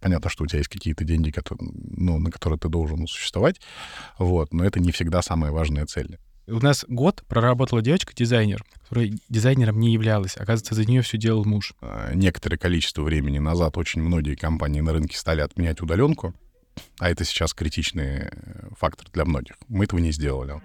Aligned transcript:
Понятно, 0.00 0.30
что 0.30 0.44
у 0.44 0.46
тебя 0.46 0.58
есть 0.58 0.70
какие-то 0.70 1.04
деньги, 1.04 1.30
которые, 1.30 1.70
ну, 1.74 2.18
на 2.18 2.30
которые 2.30 2.58
ты 2.58 2.68
должен 2.68 3.06
существовать, 3.06 3.60
вот, 4.18 4.52
но 4.52 4.64
это 4.64 4.80
не 4.80 4.92
всегда 4.92 5.22
самая 5.22 5.52
важная 5.52 5.86
цель. 5.86 6.18
У 6.46 6.58
нас 6.58 6.84
год 6.88 7.22
проработала 7.28 7.80
девочка-дизайнер, 7.80 8.64
которая 8.82 9.12
дизайнером 9.28 9.78
не 9.78 9.92
являлась. 9.92 10.36
Оказывается, 10.36 10.74
за 10.74 10.84
нее 10.84 11.02
все 11.02 11.16
делал 11.16 11.44
муж. 11.44 11.74
А, 11.80 12.12
некоторое 12.12 12.56
количество 12.56 13.02
времени 13.02 13.38
назад 13.38 13.78
очень 13.78 14.02
многие 14.02 14.34
компании 14.34 14.80
на 14.80 14.92
рынке 14.92 15.16
стали 15.16 15.42
отменять 15.42 15.80
удаленку, 15.80 16.34
а 16.98 17.08
это 17.08 17.24
сейчас 17.24 17.54
критичный 17.54 18.22
э, 18.22 18.30
фактор 18.76 19.06
для 19.12 19.24
многих. 19.24 19.56
Мы 19.68 19.84
этого 19.84 20.00
не 20.00 20.12
сделали. 20.12 20.60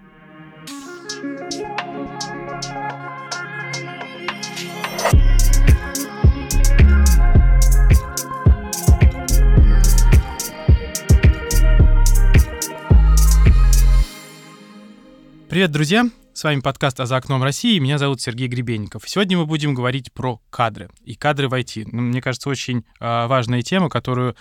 Привет, 15.55 15.71
друзья! 15.71 16.09
С 16.33 16.43
вами 16.43 16.59
подкаст 16.59 16.99
«А 16.99 17.05
за 17.05 17.15
окном 17.15 17.41
России». 17.41 17.79
Меня 17.79 17.97
зовут 17.97 18.19
Сергей 18.19 18.49
Гребенников. 18.49 19.07
Сегодня 19.07 19.37
мы 19.37 19.45
будем 19.45 19.73
говорить 19.73 20.11
про 20.11 20.41
кадры 20.49 20.89
и 21.05 21.15
кадры 21.15 21.47
в 21.47 21.53
IT. 21.53 21.87
Ну, 21.93 22.01
мне 22.01 22.21
кажется, 22.21 22.49
очень 22.49 22.79
э, 22.99 23.27
важная 23.27 23.61
тема, 23.61 23.87
которую 23.87 24.35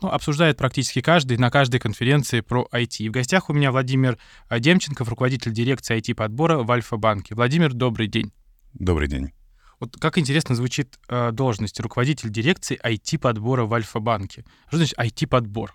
ну, 0.00 0.08
обсуждает 0.08 0.56
практически 0.56 1.02
каждый 1.02 1.36
на 1.36 1.50
каждой 1.50 1.78
конференции 1.78 2.40
про 2.40 2.66
IT. 2.72 3.00
И 3.00 3.10
в 3.10 3.12
гостях 3.12 3.50
у 3.50 3.52
меня 3.52 3.70
Владимир 3.70 4.16
а, 4.48 4.58
Демченков, 4.58 5.10
руководитель 5.10 5.52
дирекции 5.52 5.98
IT-подбора 5.98 6.62
в 6.62 6.72
Альфа-банке. 6.72 7.34
Владимир, 7.34 7.74
добрый 7.74 8.06
день. 8.06 8.32
Добрый 8.72 9.08
день. 9.08 9.32
Вот 9.78 9.98
как 10.00 10.16
интересно 10.16 10.54
звучит 10.54 10.98
э, 11.10 11.32
должность 11.32 11.78
руководитель 11.80 12.30
дирекции 12.30 12.80
IT-подбора 12.82 13.66
в 13.66 13.74
Альфа-банке. 13.74 14.46
Что 14.68 14.78
значит 14.78 14.98
IT-подбор? 14.98 15.74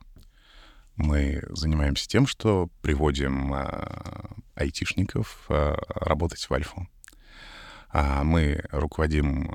Мы 1.02 1.42
занимаемся 1.50 2.08
тем, 2.08 2.28
что 2.28 2.70
приводим 2.82 3.52
а, 3.56 4.30
айтишников 4.54 5.46
а, 5.50 5.76
работать 5.90 6.48
в 6.48 6.54
Альфу. 6.54 6.88
А 7.90 8.24
мы 8.24 8.64
руководим 8.72 9.52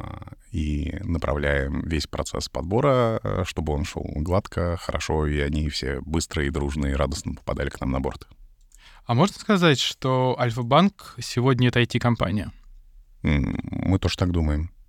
и 0.51 0.99
направляем 1.05 1.83
весь 1.83 2.09
процесс 2.09 2.49
подбора, 2.49 3.45
чтобы 3.45 3.73
он 3.73 3.85
шел 3.85 4.05
гладко, 4.17 4.77
хорошо, 4.77 5.27
и 5.27 5.39
они 5.39 5.71
все 5.71 6.01
быстро 6.03 6.45
и 6.45 6.51
дружно 6.51 6.87
и 6.87 6.95
радостно 6.95 7.35
попадали 7.35 7.71
к 7.71 7.81
нам 7.81 7.93
на 7.93 8.01
борт. 8.01 8.29
А 9.07 9.15
можно 9.15 9.39
сказать, 9.39 9.79
что 9.79 10.37
Альфа-банк 10.39 11.15
сегодня 11.23 11.69
это 11.69 11.81
IT-компания? 11.81 12.53
Мы 13.23 13.99
тоже 13.99 14.17
так 14.17 14.33
думаем. 14.33 14.71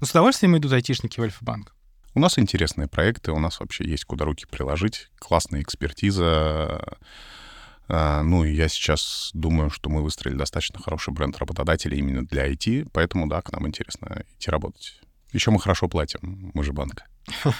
Ну, 0.00 0.06
с 0.08 0.10
удовольствием 0.10 0.56
идут 0.56 0.72
айтишники 0.72 1.20
в 1.20 1.22
Альфа-банк. 1.22 1.73
У 2.14 2.20
нас 2.20 2.38
интересные 2.38 2.86
проекты, 2.86 3.32
у 3.32 3.40
нас 3.40 3.58
вообще 3.58 3.84
есть 3.84 4.04
куда 4.04 4.24
руки 4.24 4.46
приложить, 4.46 5.08
классная 5.18 5.62
экспертиза. 5.62 6.96
А, 7.88 8.22
ну, 8.22 8.44
и 8.44 8.54
я 8.54 8.68
сейчас 8.68 9.30
думаю, 9.34 9.68
что 9.68 9.90
мы 9.90 10.00
выстроили 10.00 10.36
достаточно 10.36 10.80
хороший 10.80 11.12
бренд 11.12 11.36
работодателей 11.38 11.98
именно 11.98 12.24
для 12.24 12.48
IT, 12.48 12.88
поэтому, 12.92 13.26
да, 13.26 13.42
к 13.42 13.50
нам 13.50 13.66
интересно 13.66 14.24
идти 14.36 14.48
работать. 14.48 15.00
Еще 15.32 15.50
мы 15.50 15.58
хорошо 15.58 15.88
платим, 15.88 16.52
мы 16.54 16.62
же 16.62 16.72
банк. 16.72 17.02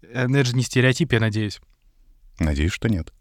Это 0.00 0.44
же 0.44 0.56
не 0.56 0.62
стереотип, 0.62 1.12
я 1.12 1.20
надеюсь. 1.20 1.60
Надеюсь, 2.38 2.72
что 2.72 2.88
нет. 2.88 3.12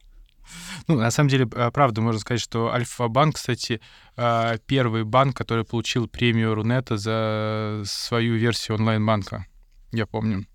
Ну, 0.88 0.96
на 0.98 1.12
самом 1.12 1.30
деле, 1.30 1.48
а, 1.56 1.72
правда, 1.72 2.02
можно 2.02 2.20
сказать, 2.20 2.42
что 2.42 2.72
Альфа-банк, 2.72 3.36
кстати, 3.36 3.82
а, 4.16 4.58
первый 4.66 5.04
банк, 5.04 5.36
который 5.36 5.66
получил 5.66 6.08
премию 6.08 6.54
Рунета 6.56 6.98
за 6.98 7.84
свою 7.86 8.36
версию 8.36 8.78
онлайн-банка. 8.78 9.46
Я 9.92 10.06
помню. 10.06 10.46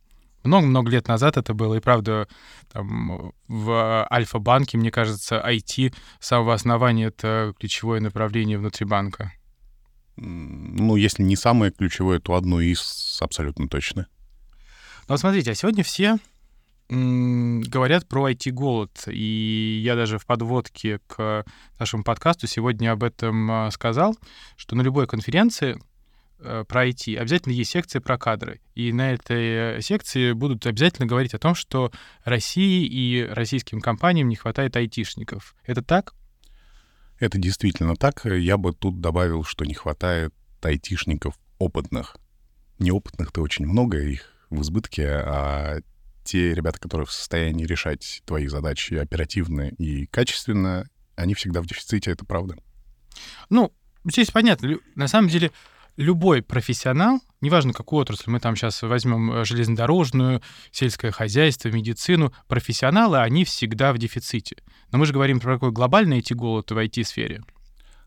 Много-много 0.42 0.90
лет 0.90 1.06
назад 1.08 1.36
это 1.36 1.52
было, 1.52 1.74
и 1.74 1.80
правда, 1.80 2.26
там, 2.72 3.32
в 3.46 4.06
Альфа-банке, 4.10 4.78
мне 4.78 4.90
кажется, 4.90 5.42
IT 5.46 5.94
с 6.18 6.26
самого 6.26 6.54
основания— 6.54 7.06
это 7.08 7.52
ключевое 7.58 8.00
направление 8.00 8.58
внутри 8.58 8.86
банка. 8.86 9.32
Ну, 10.16 10.96
если 10.96 11.22
не 11.22 11.36
самое 11.36 11.72
ключевое, 11.72 12.20
то 12.20 12.34
одно 12.34 12.60
из 12.60 13.18
абсолютно 13.20 13.68
точно. 13.68 14.06
Ну, 15.08 15.16
смотрите, 15.16 15.50
а 15.50 15.54
сегодня 15.54 15.82
все 15.82 16.18
говорят 16.90 18.08
про 18.08 18.30
IT-голод. 18.30 19.04
И 19.06 19.80
я 19.82 19.94
даже 19.94 20.18
в 20.18 20.26
подводке 20.26 20.98
к 21.06 21.44
нашему 21.78 22.02
подкасту 22.02 22.46
сегодня 22.46 22.92
об 22.92 23.04
этом 23.04 23.50
а, 23.50 23.70
сказал, 23.70 24.16
что 24.56 24.74
на 24.74 24.82
любой 24.82 25.06
конференции 25.06 25.80
э, 26.40 26.64
про 26.66 26.88
IT 26.88 27.16
обязательно 27.16 27.52
есть 27.52 27.70
секция 27.70 28.00
про 28.00 28.18
кадры. 28.18 28.60
И 28.74 28.92
на 28.92 29.12
этой 29.12 29.76
э, 29.76 29.80
секции 29.82 30.32
будут 30.32 30.66
обязательно 30.66 31.06
говорить 31.06 31.32
о 31.34 31.38
том, 31.38 31.54
что 31.54 31.92
России 32.24 32.84
и 32.86 33.24
российским 33.24 33.80
компаниям 33.80 34.28
не 34.28 34.36
хватает 34.36 34.74
айтишников. 34.76 35.54
Это 35.64 35.82
так? 35.82 36.14
Это 37.20 37.38
действительно 37.38 37.94
так. 37.94 38.24
Я 38.24 38.56
бы 38.56 38.72
тут 38.72 39.00
добавил, 39.00 39.44
что 39.44 39.64
не 39.64 39.74
хватает 39.74 40.34
айтишников 40.62 41.38
опытных. 41.58 42.16
Неопытных-то 42.80 43.42
очень 43.42 43.66
много, 43.66 43.98
их 43.98 44.34
в 44.48 44.62
избытке, 44.62 45.06
а 45.06 45.80
те 46.30 46.54
ребята, 46.54 46.78
которые 46.78 47.06
в 47.06 47.12
состоянии 47.12 47.64
решать 47.64 48.22
твои 48.24 48.46
задачи 48.46 48.94
оперативно 48.94 49.62
и 49.62 50.06
качественно, 50.06 50.88
они 51.16 51.34
всегда 51.34 51.60
в 51.60 51.66
дефиците, 51.66 52.12
это 52.12 52.24
правда. 52.24 52.54
Ну, 53.48 53.72
здесь 54.04 54.30
понятно. 54.30 54.76
На 54.94 55.08
самом 55.08 55.28
деле, 55.28 55.50
любой 55.96 56.40
профессионал, 56.40 57.20
неважно 57.40 57.72
какую 57.72 58.02
отрасль, 58.02 58.30
мы 58.30 58.38
там 58.38 58.54
сейчас 58.54 58.80
возьмем 58.82 59.32
э, 59.32 59.44
железнодорожную, 59.44 60.40
сельское 60.70 61.10
хозяйство, 61.10 61.68
медицину, 61.68 62.32
профессионалы, 62.46 63.18
они 63.18 63.44
всегда 63.44 63.92
в 63.92 63.98
дефиците. 63.98 64.56
Но 64.92 64.98
мы 64.98 65.06
же 65.06 65.12
говорим 65.12 65.40
про 65.40 65.54
такой 65.54 65.72
глобальный 65.72 66.20
IT-голод 66.20 66.70
в 66.70 66.78
IT-сфере. 66.78 67.42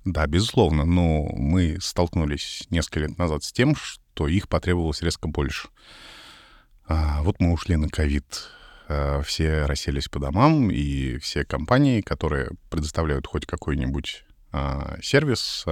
Да, 0.05 0.25
безусловно, 0.27 0.85
но 0.85 1.23
мы 1.33 1.77
столкнулись 1.81 2.63
несколько 2.69 3.01
лет 3.01 3.17
назад 3.17 3.43
с 3.43 3.51
тем, 3.51 3.75
что 3.75 4.29
их 4.29 4.47
потребовалось 4.47 5.01
резко 5.01 5.27
больше. 5.27 5.67
А, 6.87 7.21
вот 7.21 7.39
мы 7.39 7.53
ушли 7.53 7.75
на 7.75 7.89
ковид, 7.89 8.49
а, 8.87 9.21
все 9.21 9.65
расселись 9.65 10.07
по 10.07 10.19
домам, 10.19 10.69
и 10.69 11.17
все 11.17 11.45
компании, 11.45 12.01
которые 12.01 12.51
предоставляют 12.69 13.27
хоть 13.27 13.45
какой-нибудь 13.45 14.25
а, 14.51 14.97
сервис, 15.01 15.65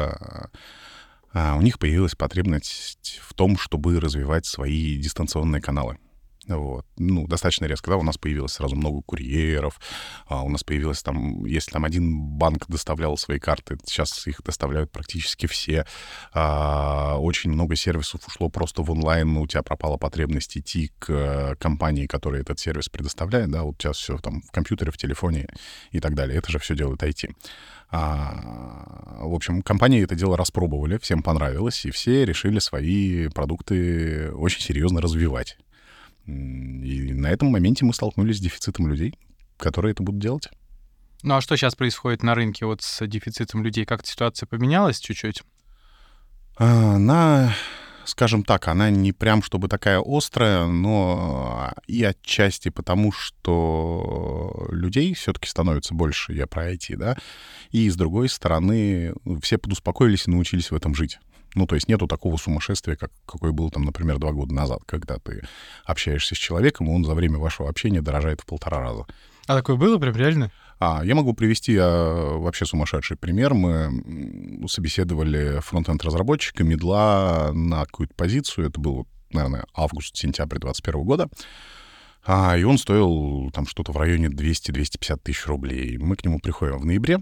у 1.34 1.62
них 1.62 1.80
появилась 1.80 2.14
потребность 2.14 3.22
в 3.24 3.34
том, 3.34 3.58
чтобы 3.58 3.98
развивать 4.02 4.46
свои 4.46 4.98
дистанционные 4.98 5.62
каналы. 5.62 5.98
Вот. 6.58 6.86
Ну, 6.98 7.28
достаточно 7.28 7.66
резко, 7.66 7.92
да, 7.92 7.98
у 7.98 8.04
нас 8.04 8.18
появилось 8.18 8.54
сразу 8.54 8.76
много 8.76 9.02
курьеров, 9.02 9.80
а 10.28 10.44
у 10.44 10.50
нас 10.50 10.64
появилось 10.64 11.02
там, 11.02 11.46
если 11.46 11.72
там 11.72 11.86
один 11.86 12.20
банк 12.20 12.68
доставлял 12.68 13.18
свои 13.18 13.40
карты, 13.40 13.78
сейчас 13.86 14.28
их 14.28 14.42
доставляют 14.44 14.92
практически 14.92 15.48
все. 15.48 15.86
А, 16.34 17.18
очень 17.18 17.52
много 17.52 17.76
сервисов 17.76 18.26
ушло 18.28 18.50
просто 18.50 18.84
в 18.84 18.92
онлайн, 18.92 19.38
у 19.38 19.48
тебя 19.48 19.64
пропала 19.64 19.98
потребность 19.98 20.58
идти 20.58 20.92
к 21.00 21.10
э, 21.10 21.56
компании, 21.56 22.08
которая 22.08 22.42
этот 22.42 22.60
сервис 22.60 22.90
предоставляет, 22.90 23.52
да, 23.52 23.64
у 23.64 23.74
тебя 23.74 23.94
все 23.94 24.18
там 24.18 24.42
в 24.42 24.52
компьютере, 24.52 24.92
в 24.92 24.98
телефоне 24.98 25.48
и 25.92 26.00
так 26.00 26.16
далее. 26.16 26.38
Это 26.38 26.52
же 26.52 26.60
все 26.60 26.76
делает 26.76 27.04
IT. 27.04 27.34
А, 27.94 29.18
в 29.20 29.34
общем, 29.34 29.62
компании 29.62 30.04
это 30.04 30.16
дело 30.16 30.38
распробовали, 30.38 30.98
всем 30.98 31.22
понравилось, 31.22 31.86
и 31.86 31.92
все 31.92 32.26
решили 32.26 32.60
свои 32.60 33.28
продукты 33.28 34.32
очень 34.32 34.62
серьезно 34.62 35.02
развивать. 35.02 35.58
И 36.26 37.14
на 37.14 37.28
этом 37.28 37.50
моменте 37.50 37.86
мы 37.86 37.94
столкнулись 37.94 38.38
с 38.38 38.42
дефицитом 38.42 38.88
людей, 38.88 39.18
которые 39.58 39.94
это 39.94 40.04
будут 40.04 40.22
делать. 40.22 40.50
Ну 41.24 41.36
а 41.36 41.42
что 41.42 41.56
сейчас 41.56 41.76
происходит 41.76 42.24
на 42.24 42.36
рынке 42.36 42.66
вот 42.66 42.82
с 42.82 43.06
дефицитом 43.06 43.64
людей? 43.64 43.86
Как-то 43.86 44.10
ситуация 44.10 44.48
поменялась 44.48 45.00
чуть-чуть? 45.00 45.44
А, 46.58 46.98
на, 46.98 47.54
скажем 48.12 48.44
так, 48.44 48.68
она 48.68 48.90
не 48.90 49.14
прям 49.14 49.42
чтобы 49.42 49.70
такая 49.70 50.02
острая, 50.06 50.66
но 50.68 51.72
и 51.88 52.04
отчасти 52.04 52.70
потому, 52.70 53.12
что 53.12 54.68
людей 54.70 55.14
все-таки 55.14 55.48
становится 55.48 55.94
больше, 55.94 56.34
я 56.34 56.46
про 56.46 56.72
IT, 56.74 56.98
да, 56.98 57.18
и 57.72 57.90
с 57.90 57.96
другой 57.96 58.28
стороны, 58.28 59.14
все 59.42 59.58
подуспокоились 59.58 60.28
и 60.28 60.32
научились 60.32 60.72
в 60.72 60.76
этом 60.76 60.94
жить. 60.94 61.20
Ну, 61.56 61.68
то 61.68 61.76
есть 61.76 61.88
нету 61.88 62.08
такого 62.08 62.38
сумасшествия, 62.38 62.96
как, 62.96 63.12
какое 63.26 63.52
было 63.52 63.70
там, 63.72 63.84
например, 63.84 64.20
два 64.20 64.32
года 64.32 64.54
назад, 64.54 64.82
когда 64.86 65.18
ты 65.18 65.44
общаешься 65.86 66.36
с 66.36 66.38
человеком, 66.38 66.88
и 66.88 66.92
он 66.92 67.04
за 67.06 67.14
время 67.14 67.40
вашего 67.40 67.70
общения 67.70 68.02
дорожает 68.02 68.42
в 68.42 68.46
полтора 68.46 68.80
раза. 68.80 69.06
А 69.48 69.56
такое 69.56 69.76
было 69.76 69.98
прям 69.98 70.16
реально? 70.16 70.52
А, 70.84 71.06
я 71.06 71.14
могу 71.14 71.36
привести 71.36 71.78
а, 71.80 72.40
вообще 72.40 72.66
сумасшедший 72.66 73.16
пример. 73.16 73.54
Мы 73.54 74.68
собеседовали 74.68 75.60
фронтенд-разработчика 75.60 76.64
медла 76.64 77.52
на 77.54 77.86
какую-то 77.86 78.16
позицию. 78.16 78.70
Это 78.70 78.82
был, 78.82 79.08
наверное, 79.32 79.66
август-сентябрь 79.76 80.58
2021 80.58 81.04
года. 81.04 81.30
А, 82.26 82.58
и 82.58 82.64
он 82.64 82.80
стоил 82.80 83.52
там 83.52 83.68
что-то 83.68 83.92
в 83.92 83.98
районе 83.98 84.30
200-250 84.30 85.20
тысяч 85.22 85.46
рублей. 85.46 86.00
Мы 86.00 86.16
к 86.16 86.26
нему 86.26 86.40
приходим 86.40 86.80
в 86.80 86.86
ноябре 86.86 87.20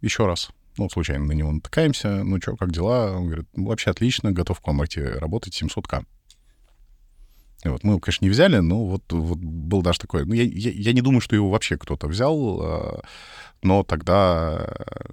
еще 0.00 0.26
раз 0.26 0.48
ну, 0.78 0.88
случайно 0.88 1.26
на 1.26 1.32
него 1.32 1.52
натыкаемся, 1.52 2.24
ну 2.24 2.40
что, 2.40 2.56
как 2.56 2.72
дела? 2.72 3.12
Он 3.16 3.26
говорит, 3.26 3.46
ну, 3.54 3.66
вообще 3.66 3.90
отлично, 3.90 4.32
готов 4.32 4.60
к 4.60 4.66
вам 4.66 4.84
идти 4.84 5.02
работать 5.02 5.60
700к. 5.60 6.04
Вот, 7.64 7.84
мы 7.84 7.92
его, 7.92 8.00
конечно, 8.00 8.24
не 8.24 8.30
взяли, 8.30 8.58
но 8.58 8.84
вот, 8.84 9.12
вот 9.12 9.38
был 9.38 9.82
даже 9.82 10.00
такой... 10.00 10.26
Ну, 10.26 10.34
я, 10.34 10.42
я, 10.42 10.70
я 10.70 10.92
не 10.92 11.00
думаю, 11.00 11.20
что 11.20 11.36
его 11.36 11.48
вообще 11.48 11.76
кто-то 11.76 12.08
взял, 12.08 12.60
а, 12.60 13.02
но 13.62 13.84
тогда 13.84 14.66
э, 14.66 15.04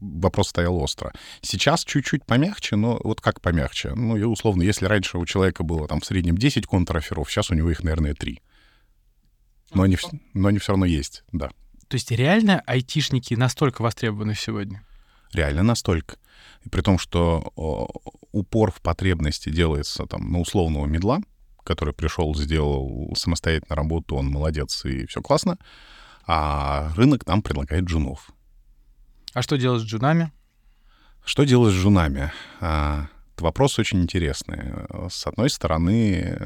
вопрос 0.00 0.48
стоял 0.48 0.76
остро. 0.76 1.12
Сейчас 1.42 1.84
чуть-чуть 1.84 2.24
помягче, 2.24 2.76
но 2.76 2.98
вот 3.04 3.20
как 3.20 3.42
помягче? 3.42 3.92
Ну, 3.94 4.16
и 4.16 4.22
условно, 4.22 4.62
если 4.62 4.86
раньше 4.86 5.18
у 5.18 5.26
человека 5.26 5.62
было 5.62 5.86
там 5.86 6.00
в 6.00 6.06
среднем 6.06 6.38
10 6.38 6.66
контраферов, 6.66 7.30
сейчас 7.30 7.50
у 7.50 7.54
него 7.54 7.70
их, 7.70 7.84
наверное, 7.84 8.14
3. 8.14 8.40
Но 9.74 9.82
они, 9.82 9.98
но 10.32 10.48
они 10.48 10.58
все 10.58 10.72
равно 10.72 10.86
есть, 10.86 11.24
да. 11.32 11.50
То 11.88 11.96
есть 11.96 12.10
реально 12.10 12.62
айтишники 12.66 13.34
настолько 13.34 13.82
востребованы 13.82 14.34
сегодня? 14.34 14.82
Реально 15.32 15.62
настолько. 15.62 16.16
И 16.64 16.68
при 16.68 16.80
том, 16.80 16.98
что 16.98 17.52
упор 18.32 18.72
в 18.72 18.80
потребности 18.80 19.50
делается 19.50 20.06
там 20.06 20.32
на 20.32 20.40
условного 20.40 20.86
медла, 20.86 21.20
который 21.64 21.94
пришел, 21.94 22.34
сделал 22.34 23.14
самостоятельно 23.16 23.76
работу, 23.76 24.16
он 24.16 24.26
молодец 24.28 24.84
и 24.84 25.06
все 25.06 25.20
классно, 25.20 25.58
а 26.26 26.92
рынок 26.96 27.26
нам 27.26 27.42
предлагает 27.42 27.84
джунов. 27.84 28.30
А 29.32 29.42
что 29.42 29.56
делать 29.56 29.82
с 29.82 29.84
джунами? 29.84 30.32
Что 31.24 31.44
делать 31.44 31.72
с 31.72 31.76
джунами? 31.76 32.32
А, 32.60 33.06
вопрос 33.38 33.78
очень 33.78 34.02
интересный. 34.02 34.72
С 35.08 35.26
одной 35.26 35.50
стороны, 35.50 36.36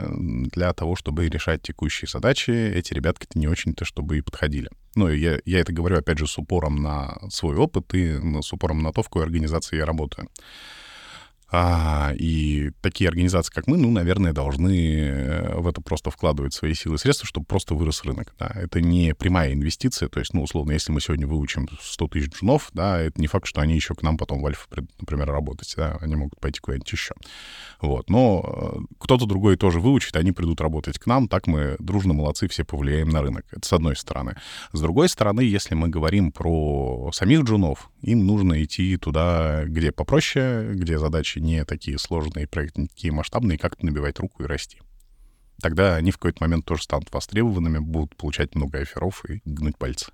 для 0.53 0.73
того, 0.73 0.97
чтобы 0.97 1.29
решать 1.29 1.63
текущие 1.63 2.09
задачи, 2.09 2.51
эти 2.51 2.93
ребятки-то 2.93 3.39
не 3.39 3.49
очень-то, 3.49 3.85
чтобы 3.85 4.19
и 4.19 4.23
подходили. 4.23 4.71
Ну, 4.95 5.09
я, 5.09 5.39
я 5.45 5.61
это 5.61 5.73
говорю, 5.73 5.99
опять 5.99 6.19
же, 6.19 6.27
с 6.27 6.39
упором 6.39 6.83
на 6.83 7.17
свой 7.31 7.57
опыт 7.57 7.95
и 7.95 8.19
с 8.43 8.53
упором 8.53 8.83
на 8.83 8.93
то, 8.93 9.03
в 9.03 9.07
какой 9.07 9.25
организации 9.25 9.77
я 9.77 9.87
работаю. 9.87 10.29
А, 11.57 12.13
и 12.19 12.73
такие 12.81 13.07
организации, 13.07 13.53
как 13.53 13.69
мы, 13.69 13.77
ну, 13.77 13.89
наверное, 13.89 14.33
должны 14.33 14.99
э, 14.99 15.55
в 15.55 15.69
это 15.69 15.81
просто 15.81 16.11
вкладывать 16.11 16.53
свои 16.53 16.75
силы 16.75 16.97
и 16.97 16.99
средства, 16.99 17.29
чтобы 17.29 17.47
просто 17.47 17.77
вырос 17.77 18.03
рынок. 18.03 18.35
Да. 18.41 18.51
Это 18.57 18.81
не 18.81 19.15
прямая 19.15 19.53
инвестиция, 19.53 20.09
то 20.09 20.19
есть, 20.19 20.35
ну, 20.35 20.43
условно, 20.43 20.73
если 20.73 20.91
мы 20.91 21.01
сегодня 21.01 21.29
выучим 21.29 21.69
100 21.81 22.09
тысяч 22.09 22.33
джунов, 22.33 22.71
да, 22.73 23.01
это 23.01 23.21
не 23.21 23.29
факт, 23.29 23.47
что 23.47 23.61
они 23.61 23.77
еще 23.77 23.95
к 23.95 24.03
нам 24.03 24.19
потом 24.19 24.43
в 24.43 24.47
Альфа, 24.47 24.67
например, 24.99 25.31
работать, 25.31 25.73
да, 25.77 25.97
они 26.01 26.17
могут 26.17 26.41
пойти 26.41 26.59
куда-нибудь 26.59 26.91
еще. 26.91 27.15
Вот, 27.81 28.11
но 28.11 28.43
э, 28.45 28.95
кто-то 28.99 29.25
другой 29.25 29.57
тоже 29.57 29.79
выучит, 29.79 30.17
они 30.17 30.33
придут 30.33 30.61
работать 30.61 30.99
к 30.99 31.07
нам, 31.07 31.29
так 31.29 31.47
мы 31.47 31.77
дружно, 31.79 32.15
молодцы, 32.15 32.49
все 32.49 32.65
повлияем 32.65 33.11
на 33.11 33.23
рынок. 33.23 33.45
Это 33.53 33.65
с 33.65 33.73
одной 33.73 33.95
стороны. 33.95 34.37
С 34.73 34.81
другой 34.81 35.09
стороны, 35.09 35.43
если 35.43 35.77
мы 35.77 35.89
говорим 35.89 36.33
про 36.33 37.11
самих 37.13 37.43
джунов, 37.43 37.91
им 38.03 38.27
нужно 38.27 38.63
идти 38.65 38.97
туда, 38.97 39.63
где 39.67 39.93
попроще, 39.93 40.73
где 40.75 40.99
задачи 40.99 41.44
не 41.45 41.65
такие 41.65 41.99
сложные, 41.99 42.49
проекты 42.49 42.83
не 42.83 42.89
такие 42.89 43.13
масштабные, 43.13 43.59
как-то 43.59 43.87
набивать 43.87 44.19
руку 44.19 44.43
и 44.43 44.47
расти. 44.47 44.81
Тогда 45.61 45.95
они 45.97 46.11
в 46.11 46.19
какой-то 46.19 46.43
момент 46.43 46.65
тоже 46.65 46.83
станут 46.83 47.13
востребованными, 47.13 47.79
будут 47.79 48.17
получать 48.17 48.55
много 48.55 48.79
оферов 48.79 49.25
и 49.29 49.41
гнуть 49.45 49.79
пальцы. 49.79 50.13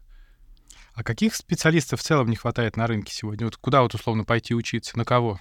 А 0.93 1.03
каких 1.03 1.35
специалистов 1.35 2.01
в 2.01 2.03
целом 2.03 2.29
не 2.29 2.37
хватает 2.37 2.77
на 2.77 2.87
рынке 2.87 3.13
сегодня? 3.15 3.47
Вот 3.47 3.57
куда 3.57 3.83
вот 3.83 3.95
условно 3.95 4.25
пойти 4.25 4.55
учиться? 4.55 4.99
На 4.99 5.05
кого? 5.05 5.41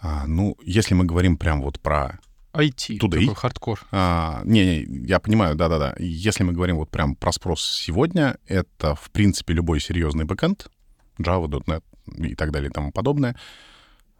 А, 0.00 0.26
ну, 0.26 0.56
если 0.62 0.94
мы 0.94 1.04
говорим 1.04 1.36
прям 1.36 1.62
вот 1.62 1.80
про 1.80 2.20
IT, 2.52 2.98
Today, 2.98 3.20
такой 3.20 3.34
хардкор. 3.34 3.80
А, 3.90 4.42
не, 4.44 4.84
не, 4.84 5.06
я 5.06 5.20
понимаю, 5.20 5.56
да-да-да. 5.56 5.94
Если 5.98 6.42
мы 6.42 6.52
говорим 6.52 6.76
вот 6.76 6.90
прям 6.90 7.16
про 7.16 7.32
спрос 7.32 7.64
сегодня, 7.64 8.38
это, 8.46 8.94
в 8.94 9.10
принципе, 9.10 9.54
любой 9.54 9.80
серьезный 9.80 10.24
бэкэнд, 10.24 10.70
Java, 11.18 11.48
.NET 11.48 11.82
и 12.16 12.34
так 12.34 12.50
далее 12.50 12.70
и 12.70 12.72
тому 12.72 12.92
подобное. 12.92 13.36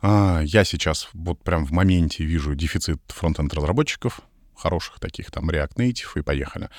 А, 0.02 0.40
я 0.44 0.64
сейчас 0.64 1.08
вот 1.12 1.42
прям 1.42 1.66
в 1.66 1.72
моменте 1.72 2.24
вижу 2.24 2.54
дефицит 2.54 3.00
фронтенд 3.08 3.52
разработчиков, 3.52 4.20
хороших 4.56 5.00
таких, 5.00 5.30
там, 5.30 5.50
React 5.50 5.76
Native, 5.76 6.20
и 6.20 6.22
поехали. 6.22 6.70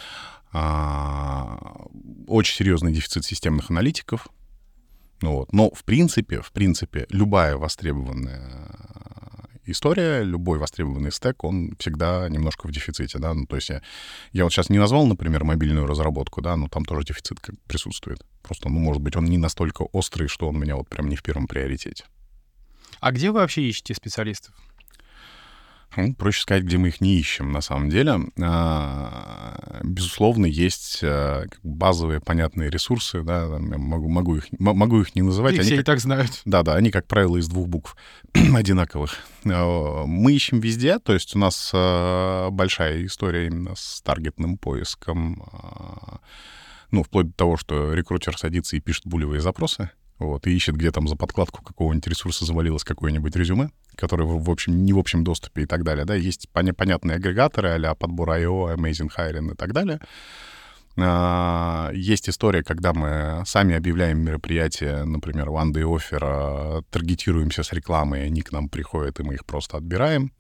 А, 0.54 1.88
очень 2.28 2.56
серьезный 2.56 2.92
дефицит 2.92 3.26
системных 3.26 3.70
аналитиков. 3.70 4.28
Ну, 5.22 5.34
вот. 5.34 5.54
Но, 5.54 5.70
в 5.70 5.84
принципе, 5.84 6.42
в 6.42 6.52
принципе, 6.52 7.06
любая 7.10 7.56
востребованная 7.56 8.82
история, 9.66 10.24
любой 10.24 10.58
востребованный 10.58 11.12
стек, 11.12 11.44
он 11.44 11.76
всегда 11.78 12.28
немножко 12.28 12.68
в 12.68 12.72
дефиците, 12.72 13.20
да, 13.20 13.34
ну, 13.34 13.46
то 13.46 13.56
есть 13.56 13.70
я, 13.70 13.82
я 14.34 14.44
вот 14.44 14.52
сейчас 14.52 14.70
не 14.70 14.80
назвал, 14.80 15.06
например, 15.06 15.44
мобильную 15.44 15.86
разработку, 15.86 16.42
да, 16.42 16.56
но 16.56 16.68
там 16.68 16.84
тоже 16.84 17.06
дефицит 17.06 17.40
присутствует. 17.68 18.26
Просто, 18.42 18.70
ну, 18.70 18.80
может 18.80 19.02
быть, 19.02 19.16
он 19.16 19.26
не 19.26 19.38
настолько 19.38 19.84
острый, 19.84 20.28
что 20.28 20.48
он 20.50 20.56
у 20.56 20.60
меня 20.60 20.76
вот 20.76 20.90
прям 20.90 21.08
не 21.08 21.16
в 21.16 21.24
первом 21.24 21.48
приоритете. 21.48 22.06
А 23.02 23.12
где 23.12 23.32
вы 23.32 23.40
вообще 23.40 23.64
ищете 23.64 23.96
специалистов? 23.96 24.54
Ну, 25.98 26.14
проще 26.14 26.42
сказать, 26.44 26.64
где 26.64 26.78
мы 26.78 26.88
их 26.88 27.02
не 27.02 27.18
ищем, 27.18 27.52
на 27.52 27.60
самом 27.60 27.90
деле. 27.90 28.18
А, 28.42 29.82
безусловно, 29.84 30.46
есть 30.46 31.00
э, 31.02 31.48
базовые 31.64 32.22
понятные 32.22 32.70
ресурсы, 32.70 33.24
да, 33.24 33.48
могу, 33.60 34.08
могу, 34.08 34.38
их, 34.38 34.46
могу 34.58 35.02
их 35.02 35.16
не 35.16 35.22
называть. 35.22 35.56
Их 35.56 35.60
они 35.60 35.68
все 35.68 35.76
как, 35.78 35.84
и 35.84 35.86
так 35.86 36.00
знают. 36.00 36.32
Да, 36.46 36.64
да, 36.64 36.76
они, 36.76 36.92
как 36.92 37.08
правило, 37.08 37.36
из 37.38 37.50
двух 37.50 37.68
букв 37.68 37.98
одинаковых. 38.34 39.18
А, 39.46 40.06
мы 40.06 40.34
ищем 40.34 40.62
везде, 40.62 41.00
то 41.00 41.14
есть 41.14 41.36
у 41.36 41.40
нас 41.40 41.72
э, 41.74 42.50
большая 42.52 43.06
история 43.06 43.48
именно 43.48 43.76
с 43.76 44.02
таргетным 44.02 44.58
поиском, 44.58 45.44
а, 45.52 46.20
ну, 46.92 47.04
вплоть 47.04 47.28
до 47.28 47.34
того, 47.34 47.58
что 47.58 47.94
рекрутер 47.94 48.38
садится 48.38 48.78
и 48.78 48.80
пишет 48.80 49.06
булевые 49.08 49.42
запросы, 49.42 49.90
вот, 50.22 50.48
и 50.48 50.56
ищет, 50.56 50.76
где 50.76 50.92
там 50.92 51.08
за 51.08 51.16
подкладку 51.16 51.64
какого-нибудь 51.64 52.08
ресурса 52.08 52.46
завалилось 52.46 52.84
какое-нибудь 52.84 53.36
резюме, 53.36 53.72
которое, 53.96 54.26
в 54.26 54.50
общем, 54.50 54.86
не 54.86 54.94
в 54.94 55.00
общем 55.00 55.24
доступе 55.24 55.64
и 55.64 55.66
так 55.66 55.84
далее, 55.84 56.06
да, 56.06 56.16
есть 56.16 56.48
понятные 56.50 57.16
агрегаторы 57.16 57.70
а 57.72 57.96
подбор 57.96 58.30
IO, 58.32 58.76
Amazing 58.76 59.10
Hiring 59.18 59.54
и 59.54 59.56
так 59.56 59.74
далее. 59.74 60.00
А, 60.98 61.90
есть 61.94 62.30
история, 62.30 62.64
когда 62.64 62.94
мы 62.94 63.44
сами 63.46 63.76
объявляем 63.76 64.20
мероприятие, 64.20 65.06
например, 65.06 65.48
One 65.48 65.72
Day 65.72 65.84
Offer, 65.84 66.20
а, 66.22 66.82
таргетируемся 66.90 67.64
с 67.64 67.72
рекламой, 67.74 68.26
они 68.26 68.42
к 68.42 68.52
нам 68.52 68.70
приходят, 68.70 69.20
и 69.20 69.24
мы 69.24 69.36
их 69.36 69.46
просто 69.46 69.78
отбираем. 69.78 70.32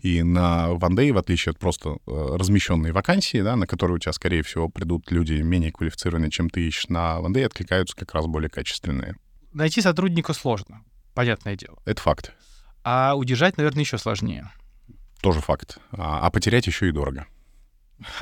И 0.00 0.22
на 0.22 0.68
OneDay, 0.70 1.12
в 1.12 1.18
отличие 1.18 1.52
от 1.52 1.58
просто 1.58 1.90
э, 1.90 2.36
размещенной 2.36 2.92
вакансии, 2.92 3.40
да, 3.40 3.56
на 3.56 3.66
которые 3.66 3.96
у 3.96 3.98
тебя, 3.98 4.12
скорее 4.12 4.42
всего, 4.42 4.68
придут 4.68 5.10
люди 5.10 5.34
менее 5.34 5.72
квалифицированные, 5.72 6.30
чем 6.30 6.50
ты 6.50 6.66
ищешь, 6.66 6.88
на 6.88 7.18
OneDay 7.20 7.44
откликаются 7.44 7.96
как 7.96 8.12
раз 8.14 8.26
более 8.26 8.50
качественные. 8.50 9.16
Найти 9.52 9.80
сотрудника 9.80 10.32
сложно, 10.32 10.82
понятное 11.14 11.56
дело. 11.56 11.78
Это 11.84 12.02
факт. 12.02 12.34
А 12.82 13.14
удержать, 13.14 13.56
наверное, 13.56 13.82
еще 13.82 13.98
сложнее. 13.98 14.50
Тоже 15.22 15.40
факт. 15.40 15.78
А, 15.92 16.26
а 16.26 16.30
потерять 16.30 16.66
еще 16.66 16.88
и 16.88 16.92
дорого. 16.92 17.26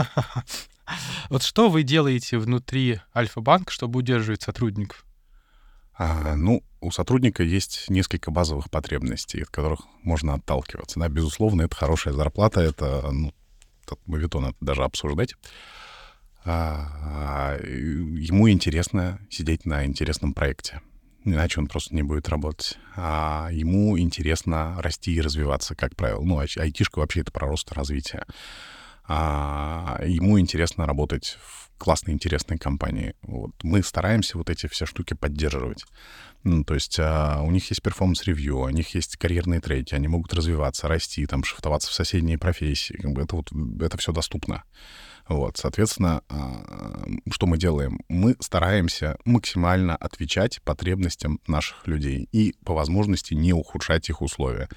Вот 1.30 1.42
что 1.42 1.70
вы 1.70 1.84
делаете 1.84 2.38
внутри 2.38 3.00
Альфа-банка, 3.14 3.72
чтобы 3.72 4.00
удерживать 4.00 4.42
сотрудников? 4.42 5.06
А, 5.94 6.34
ну, 6.36 6.62
у 6.80 6.90
сотрудника 6.90 7.42
есть 7.42 7.88
несколько 7.88 8.30
базовых 8.30 8.70
потребностей, 8.70 9.42
от 9.42 9.50
которых 9.50 9.80
можно 10.02 10.34
отталкиваться. 10.34 10.98
Да, 10.98 11.08
безусловно, 11.08 11.62
это 11.62 11.76
хорошая 11.76 12.14
зарплата, 12.14 12.60
это, 12.60 13.10
ну, 13.10 13.32
мавитон 14.06 14.46
это 14.46 14.56
даже 14.60 14.84
обсуждать. 14.84 15.34
А, 16.44 17.56
ему 17.62 18.50
интересно 18.50 19.20
сидеть 19.30 19.64
на 19.64 19.84
интересном 19.84 20.34
проекте. 20.34 20.80
Иначе 21.24 21.60
он 21.60 21.68
просто 21.68 21.94
не 21.94 22.02
будет 22.02 22.28
работать. 22.28 22.78
А 22.96 23.48
ему 23.52 23.96
интересно 23.98 24.80
расти 24.82 25.12
и 25.12 25.20
развиваться, 25.20 25.76
как 25.76 25.94
правило. 25.94 26.22
Ну, 26.22 26.38
айтишка 26.38 26.98
вообще 26.98 27.20
это 27.20 27.30
про 27.30 27.46
рост 27.46 27.70
и 27.70 27.74
развитие. 27.74 28.24
А 29.06 30.00
ему 30.04 30.40
интересно 30.40 30.86
работать 30.86 31.38
в 31.40 31.61
классной, 31.82 32.14
интересной 32.14 32.58
компании. 32.58 33.16
Вот. 33.22 33.50
Мы 33.64 33.82
стараемся 33.82 34.38
вот 34.38 34.48
эти 34.50 34.68
все 34.68 34.86
штуки 34.86 35.14
поддерживать. 35.14 35.84
Ну, 36.44 36.62
то 36.62 36.74
есть 36.74 36.96
а, 37.00 37.40
у 37.42 37.50
них 37.50 37.68
есть 37.70 37.82
performance 37.82 38.30
review, 38.30 38.60
у 38.60 38.68
них 38.68 38.94
есть 38.94 39.16
карьерные 39.16 39.60
треки, 39.60 39.92
они 39.96 40.06
могут 40.06 40.32
развиваться, 40.32 40.86
расти, 40.86 41.26
там, 41.26 41.42
шифтоваться 41.42 41.90
в 41.90 41.94
соседние 41.94 42.38
профессии. 42.38 42.94
Как 42.94 43.12
бы 43.12 43.22
это 43.22 43.34
вот, 43.34 43.50
это 43.80 43.98
все 43.98 44.12
доступно. 44.12 44.62
Вот, 45.26 45.56
соответственно, 45.56 46.22
а, 46.28 47.04
что 47.32 47.46
мы 47.46 47.58
делаем? 47.58 47.98
Мы 48.08 48.36
стараемся 48.38 49.16
максимально 49.24 49.96
отвечать 49.96 50.62
потребностям 50.62 51.40
наших 51.48 51.88
людей 51.88 52.28
и 52.30 52.54
по 52.64 52.74
возможности 52.74 53.34
не 53.34 53.52
ухудшать 53.52 54.08
их 54.08 54.22
условия. 54.22 54.68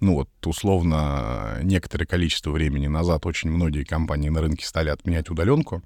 Ну 0.00 0.14
вот, 0.14 0.28
условно, 0.44 1.60
некоторое 1.62 2.06
количество 2.06 2.50
времени 2.50 2.88
назад 2.88 3.26
очень 3.26 3.50
многие 3.50 3.84
компании 3.84 4.28
на 4.28 4.40
рынке 4.40 4.66
стали 4.66 4.88
отменять 4.88 5.30
удаленку, 5.30 5.84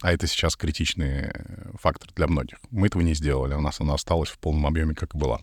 а 0.00 0.12
это 0.12 0.26
сейчас 0.26 0.56
критичный 0.56 1.30
фактор 1.74 2.10
для 2.14 2.26
многих. 2.26 2.58
Мы 2.70 2.88
этого 2.88 3.02
не 3.02 3.14
сделали, 3.14 3.54
у 3.54 3.60
нас 3.60 3.80
она 3.80 3.94
осталась 3.94 4.30
в 4.30 4.38
полном 4.38 4.66
объеме, 4.66 4.94
как 4.94 5.14
и 5.14 5.18
была. 5.18 5.40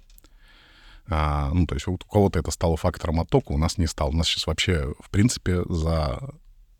А, 1.07 1.49
ну, 1.53 1.65
то 1.65 1.75
есть 1.75 1.87
вот 1.87 2.03
у 2.03 2.07
кого-то 2.07 2.39
это 2.39 2.51
стало 2.51 2.77
фактором 2.77 3.19
оттока, 3.19 3.51
у 3.51 3.57
нас 3.57 3.77
не 3.77 3.87
стало. 3.87 4.09
У 4.09 4.13
нас 4.13 4.27
сейчас 4.27 4.45
вообще, 4.47 4.93
в 4.99 5.09
принципе, 5.09 5.63
за 5.67 6.19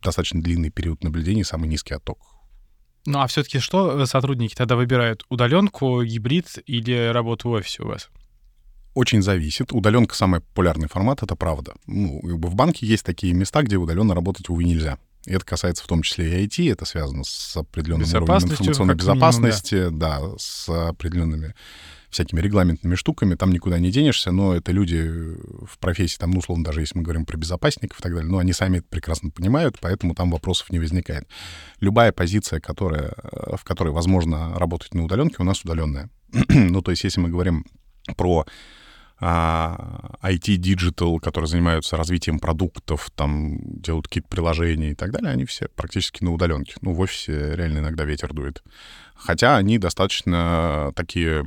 достаточно 0.02 0.42
длинный 0.42 0.70
период 0.70 1.04
наблюдений 1.04 1.44
самый 1.44 1.68
низкий 1.68 1.96
отток. 1.96 2.20
Ну 3.06 3.20
а 3.20 3.28
все-таки 3.28 3.60
что 3.60 4.06
сотрудники 4.06 4.54
тогда 4.54 4.76
выбирают? 4.76 5.24
Удаленку, 5.30 6.04
гибрид 6.04 6.60
или 6.66 7.12
работу 7.12 7.50
в 7.50 7.54
офисе 7.54 7.84
у 7.84 7.88
вас? 7.88 8.10
Очень 8.94 9.22
зависит. 9.22 9.72
Удаленка 9.72 10.16
самый 10.16 10.42
популярный 10.42 10.88
формат, 10.88 11.24
это 11.24 11.36
правда. 11.36 11.74
Ну, 11.88 12.20
в 12.24 12.56
банке 12.56 12.86
есть 12.86 13.06
такие 13.06 13.34
места, 13.34 13.62
где 13.64 13.78
удаленно 13.78 14.14
работать, 14.14 14.50
увы, 14.50 14.64
нельзя. 14.64 15.00
И 15.26 15.34
это 15.34 15.46
касается 15.46 15.84
в 15.84 15.88
том 15.88 16.02
числе 16.02 16.42
и 16.42 16.48
IT, 16.48 16.72
это 16.72 16.86
связано 16.86 17.24
с 17.24 17.58
определенным 17.58 18.08
уровнем 18.08 18.52
информационной 18.52 18.96
безопасности, 18.96 19.76
минимум, 19.76 20.00
да. 20.00 20.20
да, 20.20 20.30
с 20.38 20.70
определенными 20.70 21.56
всякими 22.10 22.42
регламентными 22.42 22.96
штуками, 22.96 23.36
там 23.36 23.52
никуда 23.52 23.78
не 23.78 23.92
денешься, 23.92 24.32
но 24.32 24.56
это 24.56 24.72
люди 24.72 25.08
в 25.66 25.78
профессии, 25.80 26.18
там, 26.18 26.32
ну, 26.32 26.40
условно, 26.40 26.64
даже 26.64 26.82
если 26.82 26.98
мы 26.98 27.04
говорим 27.04 27.26
про 27.26 27.38
безопасников 27.38 28.00
и 28.00 28.04
так 28.04 28.14
далее, 28.14 28.30
ну, 28.30 28.40
они 28.40 28.52
сами 28.52 28.80
это 28.80 28.88
прекрасно 28.90 29.30
понимают, 29.30 29.78
поэтому 29.80 30.16
там 30.16 30.32
вопросов 30.32 30.72
не 30.72 30.80
возникает. 30.80 31.28
Любая 31.80 32.12
позиция, 32.12 32.60
которая, 32.60 33.14
в 33.56 33.64
которой 33.64 33.94
возможно 33.94 34.58
работать 34.58 34.94
на 34.96 35.04
удаленке, 35.04 35.36
у 35.40 35.44
нас 35.44 35.64
удаленная. 35.64 36.10
ну, 36.50 36.82
то 36.82 36.92
есть 36.92 37.04
если 37.04 37.22
мы 37.22 37.30
говорим 37.30 37.66
про 38.18 38.46
А, 39.22 40.16
которые 41.20 41.50
занимаются 41.50 41.98
развитием 41.98 42.40
продуктов, 42.40 43.12
там 43.16 43.58
делают 43.62 44.08
какие-то 44.08 44.30
приложения 44.30 44.92
и 44.92 44.96
так 44.96 45.12
далее, 45.12 45.32
они 45.32 45.46
все 45.46 45.68
практически 45.76 46.24
на 46.24 46.32
удаленке. 46.32 46.76
Ну, 46.82 46.94
в 46.94 47.00
офисе 47.02 47.56
реально 47.56 47.80
иногда 47.80 48.06
ветер 48.06 48.34
дует. 48.34 48.64
Хотя 49.20 49.58
они 49.58 49.78
достаточно 49.78 50.92
такие 50.96 51.44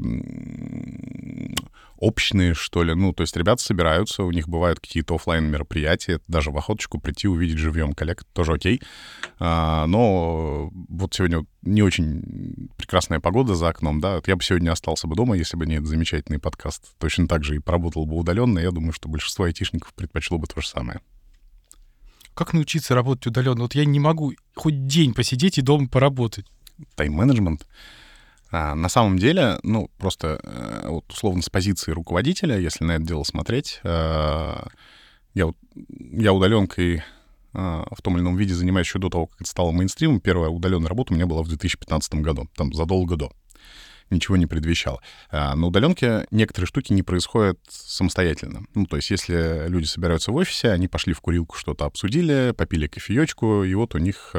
общные, 1.96 2.52
что 2.54 2.82
ли. 2.82 2.94
Ну, 2.94 3.12
то 3.12 3.22
есть 3.22 3.36
ребята 3.36 3.62
собираются, 3.62 4.24
у 4.24 4.32
них 4.32 4.48
бывают 4.48 4.80
какие-то 4.80 5.14
офлайн 5.14 5.44
мероприятия, 5.44 6.18
даже 6.26 6.50
в 6.50 6.58
охоточку 6.58 7.00
прийти, 7.00 7.28
увидеть 7.28 7.58
живьем 7.58 7.92
коллег, 7.92 8.24
тоже 8.32 8.54
окей. 8.54 8.82
А, 9.38 9.86
но 9.86 10.70
вот 10.88 11.14
сегодня 11.14 11.46
не 11.62 11.82
очень 11.82 12.68
прекрасная 12.76 13.20
погода 13.20 13.54
за 13.54 13.68
окном, 13.68 14.00
да, 14.00 14.20
я 14.26 14.34
бы 14.34 14.42
сегодня 14.42 14.72
остался 14.72 15.06
бы 15.06 15.14
дома, 15.14 15.36
если 15.36 15.56
бы 15.56 15.64
не 15.64 15.76
этот 15.76 15.86
замечательный 15.86 16.40
подкаст. 16.40 16.92
Точно 16.98 17.28
так 17.28 17.44
же 17.44 17.54
и 17.54 17.60
поработал 17.60 18.04
бы 18.04 18.16
удаленно. 18.16 18.58
Я 18.58 18.72
думаю, 18.72 18.92
что 18.92 19.08
большинство 19.08 19.44
айтишников 19.44 19.94
предпочло 19.94 20.38
бы 20.38 20.48
то 20.48 20.60
же 20.60 20.66
самое. 20.66 21.00
Как 22.34 22.52
научиться 22.52 22.96
работать 22.96 23.28
удаленно? 23.28 23.62
Вот 23.62 23.76
я 23.76 23.84
не 23.84 24.00
могу 24.00 24.32
хоть 24.56 24.86
день 24.86 25.14
посидеть 25.14 25.58
и 25.58 25.62
дома 25.62 25.86
поработать. 25.86 26.46
Тайм-менеджмент— 26.96 27.66
а, 28.52 28.74
на 28.74 28.90
самом 28.90 29.18
деле, 29.18 29.58
ну, 29.62 29.90
просто 29.96 30.38
э, 30.42 30.88
вот 30.88 31.10
условно 31.10 31.40
с 31.40 31.48
позиции 31.48 31.90
руководителя, 31.90 32.58
если 32.58 32.84
на 32.84 32.92
это 32.92 33.02
дело 33.02 33.22
смотреть, 33.22 33.80
э, 33.82 34.66
я, 35.32 35.50
я 35.96 36.32
удаленкой 36.34 36.96
э, 36.96 37.02
в 37.54 38.02
том 38.02 38.16
или 38.16 38.22
ином 38.22 38.36
виде 38.36 38.52
занимаюсь 38.52 38.86
еще 38.86 38.98
до 38.98 39.08
того, 39.08 39.26
как 39.28 39.40
это 39.40 39.48
стало 39.48 39.70
мейнстримом. 39.70 40.20
Первая 40.20 40.50
удаленная 40.50 40.90
работа 40.90 41.14
у 41.14 41.16
меня 41.16 41.26
была 41.26 41.42
в 41.42 41.48
2015 41.48 42.16
году, 42.16 42.46
там 42.54 42.74
задолго 42.74 43.16
до. 43.16 43.32
Ничего 44.10 44.36
не 44.36 44.46
предвещало. 44.46 45.00
А, 45.30 45.56
на 45.56 45.68
удаленке 45.68 46.26
некоторые 46.30 46.66
штуки 46.66 46.92
не 46.92 47.02
происходят 47.02 47.58
самостоятельно. 47.70 48.66
Ну, 48.74 48.84
то 48.84 48.96
есть, 48.96 49.08
если 49.08 49.66
люди 49.68 49.86
собираются 49.86 50.30
в 50.30 50.34
офисе, 50.36 50.72
они 50.72 50.88
пошли 50.88 51.14
в 51.14 51.22
курилку, 51.22 51.56
что-то 51.56 51.86
обсудили, 51.86 52.52
попили 52.54 52.86
кофеечку, 52.86 53.64
и 53.64 53.72
вот 53.72 53.94
у 53.94 53.98
них 53.98 54.32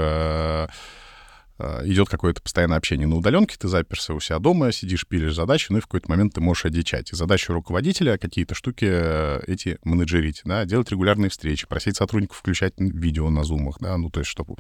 идет 1.60 2.10
какое-то 2.10 2.42
постоянное 2.42 2.78
общение. 2.78 3.08
На 3.08 3.16
удаленке 3.16 3.56
ты 3.58 3.68
заперся 3.68 4.14
у 4.14 4.20
себя 4.20 4.40
дома, 4.40 4.72
сидишь, 4.72 5.08
пилишь 5.08 5.36
задачи, 5.36 5.68
ну 5.70 5.78
и 5.78 5.82
в 5.82 5.86
какой-то 5.86 6.10
момент 6.10 6.34
ты 6.34 6.42
можешь 6.42 6.66
одичать. 6.66 7.12
И 7.12 7.16
задача 7.16 7.54
руководителя 7.54 8.18
какие-то 8.18 8.56
штуки 8.56 8.86
э, 8.90 9.42
эти 9.48 9.78
менеджерить, 9.84 10.42
да, 10.46 10.66
делать 10.66 10.90
регулярные 10.92 11.30
встречи, 11.30 11.68
просить 11.68 11.96
сотрудников 11.96 12.38
включать 12.38 12.74
видео 12.78 13.30
на 13.30 13.44
зумах, 13.44 13.78
да, 13.80 13.98
ну 13.98 14.10
то 14.10 14.20
есть 14.20 14.30
чтобы, 14.30 14.56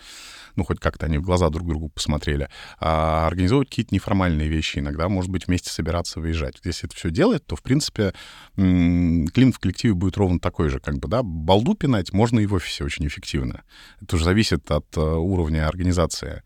ну 0.55 0.63
хоть 0.63 0.79
как-то 0.79 1.05
они 1.07 1.17
в 1.17 1.23
глаза 1.23 1.49
друг 1.49 1.67
другу 1.67 1.89
посмотрели. 1.89 2.49
А 2.79 3.27
организовывать 3.27 3.69
какие-то 3.69 3.93
неформальные 3.93 4.47
вещи 4.47 4.79
иногда, 4.79 5.09
может 5.09 5.31
быть, 5.31 5.47
вместе 5.47 5.69
собираться, 5.69 6.19
выезжать. 6.19 6.55
Если 6.63 6.87
это 6.87 6.95
все 6.95 7.09
делать, 7.09 7.45
то, 7.45 7.55
в 7.55 7.63
принципе, 7.63 8.13
климат 8.55 9.55
в 9.55 9.59
коллективе 9.59 9.93
будет 9.93 10.17
ровно 10.17 10.39
такой 10.39 10.69
же, 10.69 10.79
как 10.79 10.99
бы, 10.99 11.07
да, 11.07 11.23
балду 11.23 11.75
пинать 11.75 12.13
можно 12.13 12.39
и 12.39 12.45
в 12.45 12.53
офисе 12.53 12.83
очень 12.83 13.07
эффективно. 13.07 13.63
Это 14.01 14.15
уже 14.15 14.25
зависит 14.25 14.69
от 14.71 14.85
э, 14.95 15.01
уровня 15.01 15.67
организации. 15.67 16.43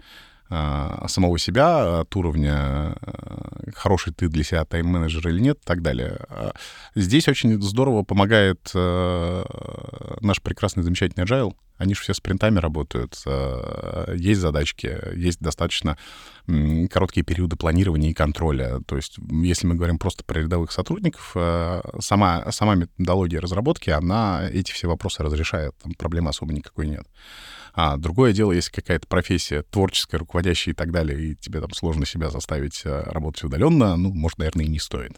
А, 0.49 1.05
самого 1.09 1.37
себя, 1.37 1.99
от 2.01 2.15
уровня, 2.15 2.95
э, 3.01 3.71
хороший 3.75 4.13
ты 4.13 4.29
для 4.29 4.45
себя 4.45 4.63
тайм-менеджер 4.63 5.27
или 5.27 5.41
нет 5.41 5.57
и 5.61 5.65
так 5.65 5.81
далее. 5.81 6.19
А 6.29 6.53
здесь 6.95 7.27
очень 7.27 7.61
здорово 7.61 8.03
помогает 8.03 8.71
э, 8.73 9.43
наш 10.21 10.41
прекрасный, 10.41 10.83
замечательный 10.83 11.25
agile. 11.25 11.53
Они 11.77 11.93
же 11.93 12.01
все 12.01 12.13
спринтами 12.13 12.59
работают. 12.59 13.21
Э, 13.25 14.15
есть 14.15 14.39
задачки, 14.39 14.97
есть 15.15 15.41
достаточно 15.41 15.97
короткие 16.89 17.25
периоды 17.25 17.57
планирования 17.57 18.11
и 18.11 18.13
контроля. 18.13 18.79
То 18.87 18.95
есть, 18.95 19.17
если 19.29 19.67
мы 19.67 19.75
говорим 19.75 19.99
просто 19.99 20.23
про 20.23 20.39
рядовых 20.39 20.71
сотрудников, 20.71 21.35
сама, 21.99 22.49
сама 22.53 22.75
методология 22.75 23.41
разработки, 23.41 23.89
она 23.89 24.47
эти 24.49 24.71
все 24.71 24.87
вопросы 24.87 25.23
разрешает. 25.23 25.75
Там 25.83 25.93
проблемы 25.93 26.29
особо 26.29 26.53
никакой 26.53 26.87
нет. 26.87 27.05
А 27.77 27.95
другое 27.95 28.33
дело, 28.33 28.53
если 28.53 28.71
какая-то 28.71 29.07
профессия 29.07 29.61
творческая, 29.61 30.17
руководящая 30.17 30.73
и 30.73 30.75
так 30.75 30.91
далее, 30.91 31.21
и 31.21 31.35
тебе 31.35 31.61
там 31.61 31.71
сложно 31.73 32.07
себя 32.07 32.31
заставить 32.31 32.81
э, 32.83 33.03
работать 33.03 33.43
удаленно, 33.43 33.95
ну, 33.95 34.11
может, 34.11 34.39
наверное, 34.39 34.65
и 34.65 34.67
не 34.67 34.79
стоит. 34.79 35.11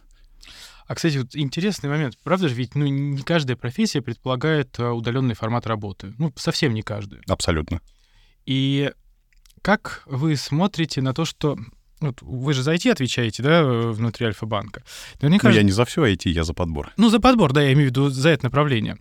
А, 0.86 0.94
кстати, 0.94 1.20
вот 1.20 1.38
интересный 1.38 1.90
момент. 1.90 2.18
Правда 2.22 2.50
же, 2.50 2.56
ведь 2.56 2.76
ну, 2.76 2.86
не 2.86 3.22
каждая 3.22 3.56
профессия 3.56 4.02
предполагает 4.02 4.78
э, 4.78 4.90
удаленный 4.90 5.36
формат 5.36 5.68
работы. 5.68 6.14
Ну, 6.18 6.34
совсем 6.36 6.74
не 6.74 6.82
каждая. 6.82 7.22
Абсолютно. 7.30 7.80
И 8.46 8.92
как 9.62 10.04
вы 10.06 10.36
смотрите 10.36 11.02
на 11.02 11.14
то, 11.14 11.24
что 11.24 11.58
вот 12.02 12.22
вы 12.22 12.54
же 12.54 12.62
за 12.62 12.76
IT 12.76 12.92
отвечаете, 12.92 13.42
да, 13.42 13.64
внутри 13.64 14.26
Альфа-банка. 14.26 14.84
Наверняка... 15.22 15.48
Ну, 15.48 15.56
я 15.56 15.64
не 15.64 15.72
за 15.72 15.86
все 15.86 16.06
IT, 16.06 16.28
я 16.30 16.44
за 16.44 16.54
подбор. 16.54 16.92
Ну, 16.98 17.10
за 17.10 17.22
подбор, 17.22 17.54
да, 17.54 17.62
я 17.62 17.72
имею 17.72 17.88
в 17.88 17.92
виду 17.92 18.10
за 18.10 18.28
это 18.28 18.44
направление. 18.44 18.98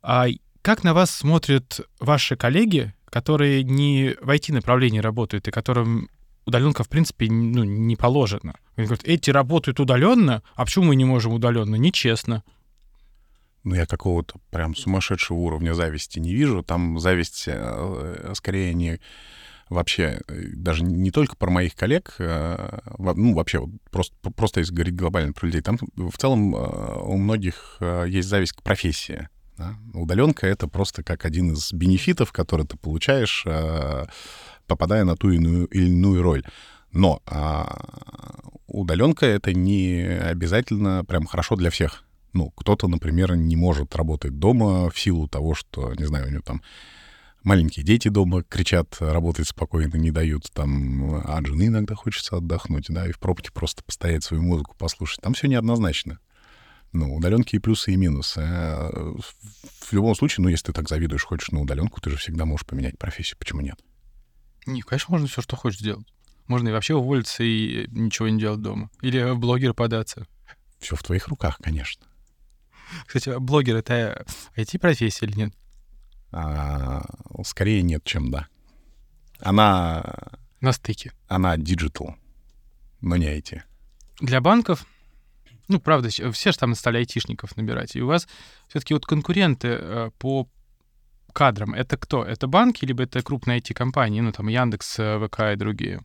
А 0.00 0.26
как 0.64 0.82
на 0.82 0.94
вас 0.94 1.10
смотрят 1.10 1.82
ваши 2.00 2.36
коллеги, 2.36 2.94
которые 3.10 3.62
не 3.62 4.16
в 4.22 4.30
IT-направлении 4.30 4.98
работают 4.98 5.46
и 5.46 5.50
которым 5.50 6.08
удаленка, 6.46 6.82
в 6.82 6.88
принципе, 6.88 7.30
ну, 7.30 7.64
не 7.64 7.96
положена? 7.96 8.54
Они 8.74 8.86
говорят, 8.86 9.04
эти 9.04 9.28
работают 9.30 9.78
удаленно, 9.78 10.42
а 10.54 10.64
почему 10.64 10.86
мы 10.86 10.96
не 10.96 11.04
можем 11.04 11.34
удаленно? 11.34 11.76
Нечестно. 11.76 12.42
Ну, 13.62 13.74
я 13.74 13.84
какого-то 13.84 14.40
прям 14.50 14.74
сумасшедшего 14.74 15.36
уровня 15.36 15.74
зависти 15.74 16.18
не 16.18 16.34
вижу. 16.34 16.62
Там 16.62 16.98
зависть 16.98 17.44
э, 17.46 18.32
скорее 18.34 18.72
не 18.72 19.00
вообще, 19.68 20.22
э, 20.28 20.46
даже 20.54 20.82
не 20.82 21.10
только 21.10 21.36
про 21.36 21.50
моих 21.50 21.74
коллег, 21.74 22.14
э, 22.18 22.78
ну, 22.98 23.34
вообще, 23.34 23.62
просто, 23.90 24.16
просто 24.30 24.60
если 24.60 24.72
говорить 24.72 24.96
глобально 24.96 25.34
про 25.34 25.44
людей, 25.44 25.60
там 25.60 25.78
в 25.94 26.16
целом 26.16 26.54
у 26.54 27.18
многих 27.18 27.78
есть 28.06 28.28
зависть 28.28 28.54
к 28.54 28.62
профессии. 28.62 29.28
Да? 29.56 29.76
Удаленка— 29.92 30.46
это 30.48 30.68
просто 30.68 31.02
как 31.02 31.24
один 31.24 31.52
из 31.52 31.72
бенефитов, 31.72 32.32
который 32.32 32.66
ты 32.66 32.76
получаешь, 32.76 33.44
э, 33.46 34.06
попадая 34.66 35.04
на 35.04 35.16
ту 35.16 35.30
иную, 35.30 35.66
или 35.66 35.86
иную 35.86 36.22
роль. 36.22 36.44
Но 36.92 37.20
а, 37.26 37.76
удаленка— 38.66 39.26
это 39.26 39.52
не 39.52 40.00
обязательно 40.00 41.04
прям 41.04 41.26
хорошо 41.26 41.56
для 41.56 41.70
всех. 41.70 42.04
Ну, 42.32 42.50
кто-то, 42.50 42.88
например, 42.88 43.36
не 43.36 43.56
может 43.56 43.94
работать 43.96 44.38
дома 44.38 44.90
в 44.90 44.98
силу 44.98 45.28
того, 45.28 45.54
что, 45.54 45.94
не 45.94 46.04
знаю, 46.04 46.28
у 46.28 46.30
него 46.30 46.42
там 46.42 46.62
маленькие 47.44 47.84
дети 47.84 48.08
дома 48.08 48.42
кричат, 48.42 48.96
работать 49.00 49.48
спокойно 49.48 49.96
не 49.96 50.10
дают, 50.10 50.50
там, 50.52 51.22
а 51.24 51.40
жены 51.44 51.66
иногда 51.66 51.94
хочется 51.94 52.36
отдохнуть, 52.36 52.86
да, 52.88 53.06
и 53.06 53.12
в 53.12 53.18
пробке 53.18 53.52
просто 53.52 53.84
постоять 53.84 54.24
свою 54.24 54.42
музыку 54.42 54.74
послушать. 54.78 55.20
Там 55.20 55.34
все 55.34 55.46
неоднозначно. 55.46 56.18
Ну, 56.94 57.12
удаленки 57.16 57.56
и 57.56 57.58
плюсы, 57.58 57.92
и 57.92 57.96
минусы. 57.96 58.38
А, 58.38 58.88
в 59.80 59.92
любом 59.92 60.14
случае, 60.14 60.44
ну, 60.44 60.48
если 60.48 60.66
ты 60.66 60.72
так 60.72 60.88
завидуешь, 60.88 61.24
хочешь 61.24 61.50
на 61.50 61.60
удаленку, 61.60 62.00
ты 62.00 62.08
же 62.08 62.16
всегда 62.16 62.44
можешь 62.44 62.64
поменять 62.64 62.96
профессию. 62.96 63.36
Почему 63.36 63.62
нет? 63.62 63.80
Не, 64.64 64.80
конечно, 64.80 65.10
можно 65.10 65.26
все, 65.26 65.42
что 65.42 65.56
хочешь 65.56 65.80
сделать. 65.80 66.06
Можно 66.46 66.68
и 66.68 66.72
вообще 66.72 66.94
уволиться 66.94 67.42
и 67.42 67.88
ничего 67.90 68.28
не 68.28 68.38
делать 68.38 68.62
дома. 68.62 68.90
Или 69.02 69.32
в 69.32 69.38
блогер 69.40 69.74
податься. 69.74 70.28
Все 70.78 70.94
в 70.94 71.02
твоих 71.02 71.26
руках, 71.26 71.58
конечно. 71.60 72.06
Кстати, 73.06 73.36
блогер— 73.40 73.74
это 73.76 74.24
IT-профессия 74.56 75.26
или 75.26 75.36
нет? 75.36 75.54
А, 76.30 77.04
скорее 77.44 77.82
нет, 77.82 78.04
чем 78.04 78.30
да. 78.30 78.46
Она... 79.40 80.14
На 80.60 80.72
стыке. 80.72 81.12
Она 81.26 81.56
digital, 81.56 82.14
но 83.00 83.16
не 83.16 83.26
IT. 83.26 83.62
Для 84.20 84.40
банков 84.40 84.86
ну, 85.68 85.80
правда, 85.80 86.08
все 86.08 86.52
же 86.52 86.58
там 86.58 86.74
стали 86.74 86.98
айтишников 86.98 87.56
набирать. 87.56 87.96
И 87.96 88.02
у 88.02 88.06
вас 88.06 88.28
все-таки 88.68 88.94
вот 88.94 89.06
конкуренты 89.06 89.68
э, 89.68 90.10
по 90.18 90.48
кадрам, 91.32 91.74
это 91.74 91.96
кто? 91.96 92.24
Это 92.24 92.46
банки, 92.46 92.84
либо 92.84 93.02
это 93.02 93.22
крупные 93.22 93.60
IT-компании, 93.60 94.20
ну, 94.20 94.32
там, 94.32 94.48
Яндекс, 94.48 94.98
э, 94.98 95.26
ВК 95.26 95.40
и 95.52 95.56
другие? 95.56 96.00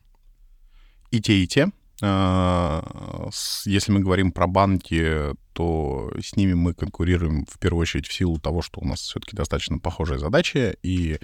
И 1.11 1.21
те, 1.21 1.43
и 1.43 1.47
те. 1.47 1.71
А, 2.01 3.29
если 3.65 3.91
мы 3.91 3.99
говорим 3.99 4.31
про 4.31 4.47
банки, 4.47 5.35
то 5.53 6.11
с 6.21 6.35
ними 6.35 6.53
мы 6.53 6.73
конкурируем 6.73 7.45
в 7.45 7.59
первую 7.59 7.81
очередь 7.81 8.07
в 8.07 8.13
силу 8.13 8.39
того, 8.39 8.61
что 8.61 8.79
у 8.79 8.87
нас 8.87 9.01
все-таки 9.01 9.35
достаточно 9.35 9.79
похожие 9.79 10.19
задачи, 10.19 10.77
и 10.81 11.19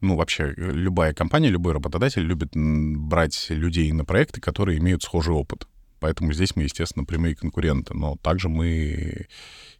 ну, 0.00 0.16
вообще, 0.16 0.52
любая 0.56 1.12
компания, 1.12 1.48
любой 1.48 1.72
работодатель 1.72 2.22
любит 2.22 2.50
брать 2.54 3.46
людей 3.50 3.90
на 3.92 4.04
проекты, 4.04 4.40
которые 4.40 4.78
имеют 4.78 5.02
схожий 5.02 5.34
опыт. 5.34 5.66
Поэтому 6.00 6.32
здесь 6.32 6.56
мы, 6.56 6.64
естественно, 6.64 7.04
прямые 7.04 7.34
конкуренты. 7.34 7.94
Но 7.94 8.16
также 8.16 8.48
мы 8.48 9.26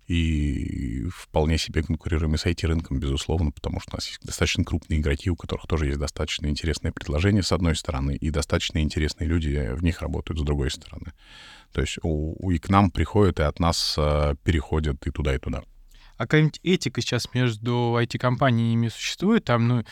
и 0.09 1.07
вполне 1.15 1.59
себе 1.59 1.83
конкурируем 1.83 2.35
и 2.35 2.39
с 2.39 2.47
IT-рынком, 2.47 2.99
безусловно, 2.99 3.51
потому 3.51 3.79
что 3.79 3.93
у 3.93 3.97
нас 3.97 4.07
есть 4.07 4.21
достаточно 4.23 4.65
крупные 4.65 5.01
игроки, 5.01 5.29
у 5.29 5.37
которых 5.37 5.67
тоже 5.67 5.87
есть 5.87 5.99
достаточно 5.99 6.47
интересные 6.47 6.93
предложения, 6.93 7.43
с 7.43 7.53
одной 7.53 7.77
стороны, 7.77 8.17
и 8.17 8.31
достаточно 8.31 8.79
интересные 8.79 9.29
люди 9.29 9.71
в 9.75 9.83
них 9.83 10.01
работают, 10.01 10.41
с 10.41 10.43
другой 10.43 10.71
стороны. 10.71 11.13
То 11.73 11.83
есть 11.83 11.99
у, 12.03 12.51
и 12.51 12.59
к 12.59 12.71
нам 12.71 12.91
приходят, 12.91 13.39
и 13.39 13.43
от 13.43 13.61
нас 13.61 13.97
э, 13.99 14.35
переходят 14.43 15.07
и 15.07 15.11
туда, 15.11 15.35
и 15.35 15.39
туда. 15.39 15.63
А 16.17 16.23
какая-нибудь 16.23 16.59
этика 16.65 17.01
сейчас 17.01 17.33
между 17.35 17.97
IT-компаниями 17.97 18.89
существует? 18.89 19.45
Там, 19.45 19.69
ну, 19.69 19.85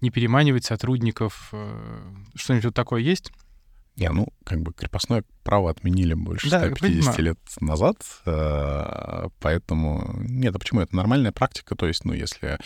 не 0.00 0.10
переманивать 0.10 0.64
сотрудников, 0.64 1.50
э, 1.52 2.00
что-нибудь 2.36 2.66
вот 2.66 2.74
такое 2.74 3.02
есть? 3.02 3.32
Не, 3.96 4.08
ну, 4.10 4.26
как 4.44 4.60
бы 4.60 4.72
крепостное 4.72 5.22
право 5.44 5.70
отменили 5.70 6.14
больше 6.14 6.50
да, 6.50 6.66
150 6.66 7.18
лет 7.20 7.38
назад, 7.60 7.96
э, 8.26 9.28
поэтому... 9.40 10.16
Нет, 10.18 10.56
а 10.56 10.58
почему? 10.58 10.80
Это 10.80 10.96
нормальная 10.96 11.30
практика, 11.30 11.76
то 11.76 11.86
есть, 11.86 12.04
ну, 12.04 12.12
если, 12.12 12.58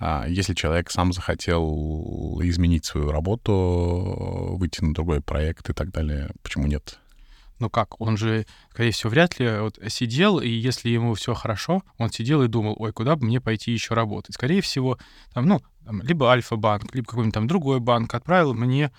а, 0.00 0.26
если 0.26 0.52
человек 0.54 0.90
сам 0.90 1.12
захотел 1.12 2.40
изменить 2.42 2.84
свою 2.84 3.12
работу, 3.12 4.56
выйти 4.58 4.82
на 4.82 4.94
другой 4.94 5.20
проект 5.20 5.70
и 5.70 5.72
так 5.72 5.92
далее, 5.92 6.30
почему 6.42 6.66
нет? 6.66 6.98
Ну 7.60 7.70
как, 7.70 8.00
он 8.00 8.16
же, 8.16 8.46
скорее 8.70 8.90
всего, 8.90 9.10
вряд 9.10 9.38
ли 9.38 9.60
вот 9.60 9.78
сидел, 9.88 10.40
и 10.40 10.48
если 10.48 10.88
ему 10.88 11.14
все 11.14 11.34
хорошо, 11.34 11.82
он 11.98 12.10
сидел 12.10 12.42
и 12.42 12.48
думал, 12.48 12.74
ой, 12.78 12.92
куда 12.92 13.14
бы 13.14 13.26
мне 13.26 13.40
пойти 13.40 13.70
еще 13.70 13.94
работать. 13.94 14.34
Скорее 14.34 14.60
всего, 14.60 14.98
там, 15.32 15.46
ну, 15.46 15.60
там, 15.84 16.02
либо 16.02 16.30
Альфа-банк, 16.30 16.92
либо 16.94 17.06
какой-нибудь 17.06 17.34
там 17.34 17.46
другой 17.46 17.78
банк 17.78 18.12
отправил 18.12 18.54
мне 18.54 18.90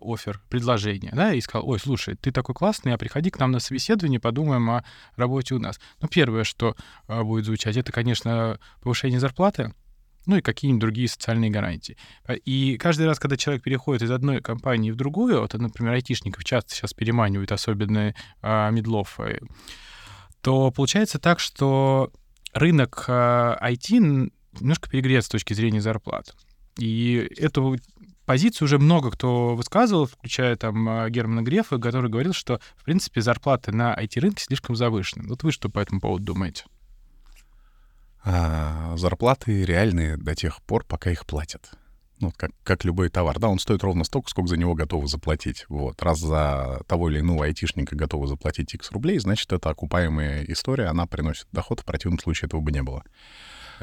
офер, 0.00 0.40
предложение, 0.48 1.12
да, 1.14 1.34
и 1.34 1.40
сказал, 1.40 1.68
ой, 1.68 1.78
слушай, 1.78 2.16
ты 2.16 2.30
такой 2.30 2.54
классный, 2.54 2.92
а 2.92 2.98
приходи 2.98 3.30
к 3.30 3.38
нам 3.38 3.50
на 3.50 3.60
собеседование, 3.60 4.20
подумаем 4.20 4.68
о 4.70 4.84
работе 5.16 5.54
у 5.54 5.58
нас. 5.58 5.80
Ну, 6.00 6.08
первое, 6.08 6.44
что 6.44 6.76
э, 7.08 7.22
будет 7.22 7.44
звучать, 7.44 7.76
это, 7.76 7.92
конечно, 7.92 8.58
повышение 8.82 9.20
зарплаты, 9.20 9.74
ну 10.26 10.36
и 10.36 10.40
какие-нибудь 10.40 10.80
другие 10.80 11.08
социальные 11.08 11.50
гарантии. 11.50 11.96
И 12.44 12.78
каждый 12.78 13.06
раз, 13.06 13.18
когда 13.18 13.36
человек 13.36 13.62
переходит 13.62 14.02
из 14.02 14.10
одной 14.10 14.40
компании 14.40 14.90
в 14.90 14.96
другую, 14.96 15.40
вот, 15.40 15.54
например, 15.54 15.94
айтишников 15.94 16.44
часто 16.44 16.74
сейчас 16.74 16.94
переманивают, 16.94 17.52
особенно 17.52 18.14
а, 18.40 18.70
медлов, 18.70 19.20
э, 19.20 19.38
то 20.40 20.70
получается 20.70 21.18
так, 21.18 21.40
что 21.40 22.10
рынок 22.52 23.04
а, 23.08 23.58
IT 23.62 24.30
немножко 24.60 24.88
перегрет 24.88 25.24
с 25.24 25.28
точки 25.28 25.52
зрения 25.52 25.80
зарплат. 25.80 26.34
И 26.78 27.28
эту 27.38 27.76
позицию 28.24 28.66
уже 28.66 28.78
много 28.78 29.10
кто 29.10 29.54
высказывал, 29.54 30.06
включая 30.06 30.56
там 30.56 30.88
а, 30.88 31.10
Германа 31.10 31.42
Грефа, 31.42 31.78
который 31.78 32.10
говорил, 32.10 32.32
что, 32.32 32.60
в 32.76 32.84
принципе, 32.84 33.20
зарплаты 33.20 33.72
на 33.72 33.94
IT-рынке 33.94 34.44
слишком 34.44 34.76
завышены. 34.76 35.28
Вот 35.28 35.42
вы 35.42 35.52
что 35.52 35.68
по 35.68 35.80
этому 35.80 36.00
поводу 36.00 36.24
думаете? 36.24 36.64
А, 38.24 38.94
зарплаты 38.96 39.64
реальные 39.64 40.16
до 40.16 40.34
тех 40.34 40.62
пор, 40.62 40.84
пока 40.84 41.10
их 41.10 41.26
платят. 41.26 41.70
Ну, 42.20 42.32
как, 42.36 42.52
как 42.62 42.84
любой 42.84 43.10
товар. 43.10 43.38
Да, 43.38 43.48
он 43.48 43.58
стоит 43.58 43.82
ровно 43.82 44.04
столько, 44.04 44.30
сколько 44.30 44.48
за 44.48 44.56
него 44.56 44.74
готовы 44.74 45.06
заплатить. 45.08 45.66
Вот. 45.68 46.02
Раз 46.02 46.20
за 46.20 46.80
того 46.86 47.10
или 47.10 47.20
иного 47.20 47.44
айтишника 47.44 47.96
готовы 47.96 48.28
заплатить 48.28 48.72
x 48.72 48.92
рублей, 48.92 49.18
значит, 49.18 49.52
это 49.52 49.68
окупаемая 49.68 50.44
история, 50.44 50.86
она 50.86 51.06
приносит 51.06 51.46
доход, 51.52 51.80
в 51.80 51.84
противном 51.84 52.18
случае 52.18 52.46
этого 52.46 52.60
бы 52.60 52.72
не 52.72 52.82
было. 52.82 53.04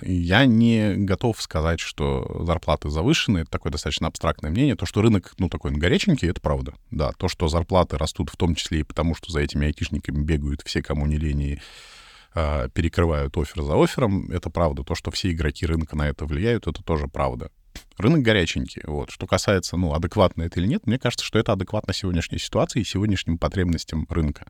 Я 0.01 0.45
не 0.45 0.95
готов 0.95 1.41
сказать, 1.41 1.79
что 1.79 2.43
зарплаты 2.45 2.89
завышены. 2.89 3.39
Это 3.39 3.51
такое 3.51 3.71
достаточно 3.71 4.07
абстрактное 4.07 4.51
мнение. 4.51 4.75
То, 4.75 4.85
что 4.85 5.01
рынок, 5.01 5.33
ну, 5.37 5.49
такой 5.49 5.71
горяченький, 5.71 6.29
это 6.29 6.41
правда. 6.41 6.73
Да, 6.91 7.11
то, 7.13 7.27
что 7.27 7.47
зарплаты 7.47 7.97
растут 7.97 8.29
в 8.29 8.37
том 8.37 8.55
числе 8.55 8.81
и 8.81 8.83
потому, 8.83 9.15
что 9.15 9.31
за 9.31 9.41
этими 9.41 9.67
айтишниками 9.67 10.23
бегают 10.23 10.61
все, 10.63 10.81
кому 10.81 11.05
не 11.05 11.17
лень, 11.17 11.41
и 11.41 11.59
э, 12.35 12.69
перекрывают 12.73 13.35
офер 13.37 13.63
за 13.63 13.81
оффером, 13.81 14.31
это 14.31 14.49
правда. 14.49 14.83
То, 14.83 14.95
что 14.95 15.11
все 15.11 15.31
игроки 15.31 15.65
рынка 15.65 15.95
на 15.95 16.09
это 16.09 16.25
влияют, 16.25 16.67
это 16.67 16.83
тоже 16.83 17.07
правда. 17.07 17.51
Рынок 17.97 18.21
горяченький. 18.21 18.81
Вот. 18.85 19.11
Что 19.11 19.27
касается, 19.27 19.77
ну, 19.77 19.93
адекватно 19.93 20.43
это 20.43 20.59
или 20.59 20.67
нет, 20.67 20.87
мне 20.87 20.97
кажется, 20.97 21.25
что 21.25 21.39
это 21.39 21.53
адекватно 21.53 21.93
сегодняшней 21.93 22.39
ситуации 22.39 22.81
и 22.81 22.85
сегодняшним 22.85 23.37
потребностям 23.37 24.07
рынка. 24.09 24.47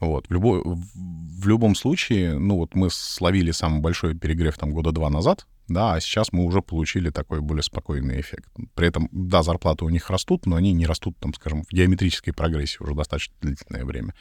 Вот. 0.00 0.26
В, 0.28 0.30
любой, 0.30 0.62
в 0.64 1.46
любом 1.46 1.74
случае, 1.74 2.38
ну 2.38 2.56
вот 2.56 2.74
мы 2.74 2.90
словили 2.90 3.50
самый 3.52 3.80
большой 3.80 4.14
перегрев 4.14 4.56
там 4.58 4.72
года 4.72 4.92
два 4.92 5.10
назад, 5.10 5.46
да, 5.68 5.94
а 5.94 6.00
сейчас 6.00 6.32
мы 6.32 6.44
уже 6.44 6.60
получили 6.60 7.10
такой 7.10 7.40
более 7.40 7.62
спокойный 7.62 8.20
эффект. 8.20 8.48
При 8.74 8.88
этом, 8.88 9.08
да, 9.12 9.42
зарплаты 9.42 9.84
у 9.84 9.88
них 9.88 10.10
растут, 10.10 10.46
но 10.46 10.56
они 10.56 10.72
не 10.72 10.86
растут, 10.86 11.16
там, 11.18 11.32
скажем, 11.32 11.62
в 11.64 11.72
геометрической 11.72 12.34
прогрессии 12.34 12.82
уже 12.82 12.94
достаточно 12.94 13.34
длительное 13.40 13.84
время. 13.84 14.14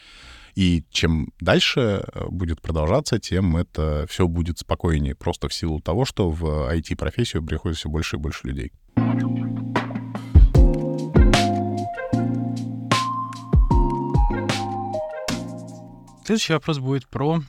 И 0.56 0.84
чем 0.92 1.34
дальше 1.40 2.06
э, 2.14 2.26
будет 2.30 2.62
продолжаться, 2.62 3.20
тем 3.20 3.58
это 3.58 4.06
все 4.08 4.28
будет 4.28 4.60
спокойнее, 4.60 5.16
просто 5.16 5.50
в 5.50 5.54
силу 5.54 5.82
того, 5.82 6.06
что 6.06 6.30
в 6.30 6.72
IT-профессию 6.74 7.44
приходит 7.44 7.78
все 7.78 7.90
больше 7.90 8.16
и 8.16 8.20
больше 8.20 8.48
людей. 8.48 8.72
Следующий 16.26 16.54
вопрос 16.54 16.80
будет 16.80 17.06
про 17.08 17.42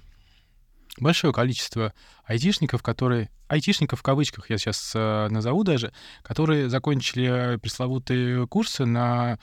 большое 0.98 1.32
количество 1.32 1.92
айтишников, 2.24 2.82
которые... 2.82 3.30
Айтишников 3.46 4.00
в 4.00 4.02
кавычках 4.02 4.50
я 4.50 4.58
сейчас 4.58 4.92
э, 4.94 5.28
назову 5.28 5.62
даже, 5.64 5.92
которые 6.22 6.68
закончили 6.68 7.56
пресловутые 7.62 8.48
курсы 8.48 8.84
на 8.84 9.38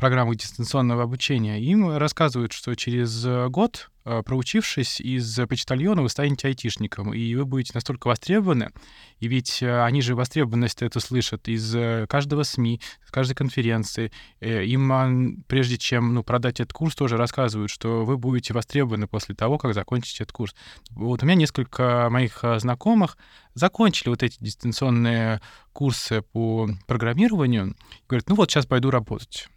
программы 0.00 0.34
дистанционного 0.34 1.02
обучения, 1.02 1.60
им 1.60 1.96
рассказывают, 1.96 2.52
что 2.52 2.74
через 2.74 3.22
год, 3.50 3.90
э, 4.06 4.22
проучившись 4.24 4.98
из 4.98 5.38
почтальона, 5.46 6.00
вы 6.00 6.08
станете 6.08 6.48
айтишником, 6.48 7.12
и 7.12 7.34
вы 7.34 7.44
будете 7.44 7.72
настолько 7.74 8.08
востребованы, 8.08 8.70
и 9.18 9.28
ведь 9.28 9.62
э, 9.62 9.84
они 9.84 10.00
же 10.00 10.14
востребованность 10.14 10.80
это 10.80 11.00
слышат 11.00 11.48
из 11.48 11.74
э, 11.76 12.06
каждого 12.08 12.44
СМИ, 12.44 12.80
с 13.06 13.10
каждой 13.10 13.34
конференции. 13.34 14.10
Им, 14.40 15.44
прежде 15.46 15.76
чем 15.76 16.14
ну, 16.14 16.22
продать 16.22 16.60
этот 16.60 16.72
курс, 16.72 16.94
тоже 16.94 17.18
рассказывают, 17.18 17.70
что 17.70 18.06
вы 18.06 18.16
будете 18.16 18.54
востребованы 18.54 19.06
после 19.06 19.34
того, 19.34 19.58
как 19.58 19.74
закончите 19.74 20.24
этот 20.24 20.32
курс. 20.32 20.54
Вот 20.92 21.22
у 21.22 21.26
меня 21.26 21.34
несколько 21.34 22.08
моих 22.10 22.42
знакомых 22.56 23.18
закончили 23.52 24.08
вот 24.08 24.22
эти 24.22 24.38
дистанционные 24.40 25.42
курсы 25.74 26.22
по 26.22 26.70
программированию, 26.86 27.76
говорят, 28.08 28.30
ну 28.30 28.34
вот 28.36 28.50
сейчас 28.50 28.64
пойду 28.64 28.90
работать. 28.90 29.50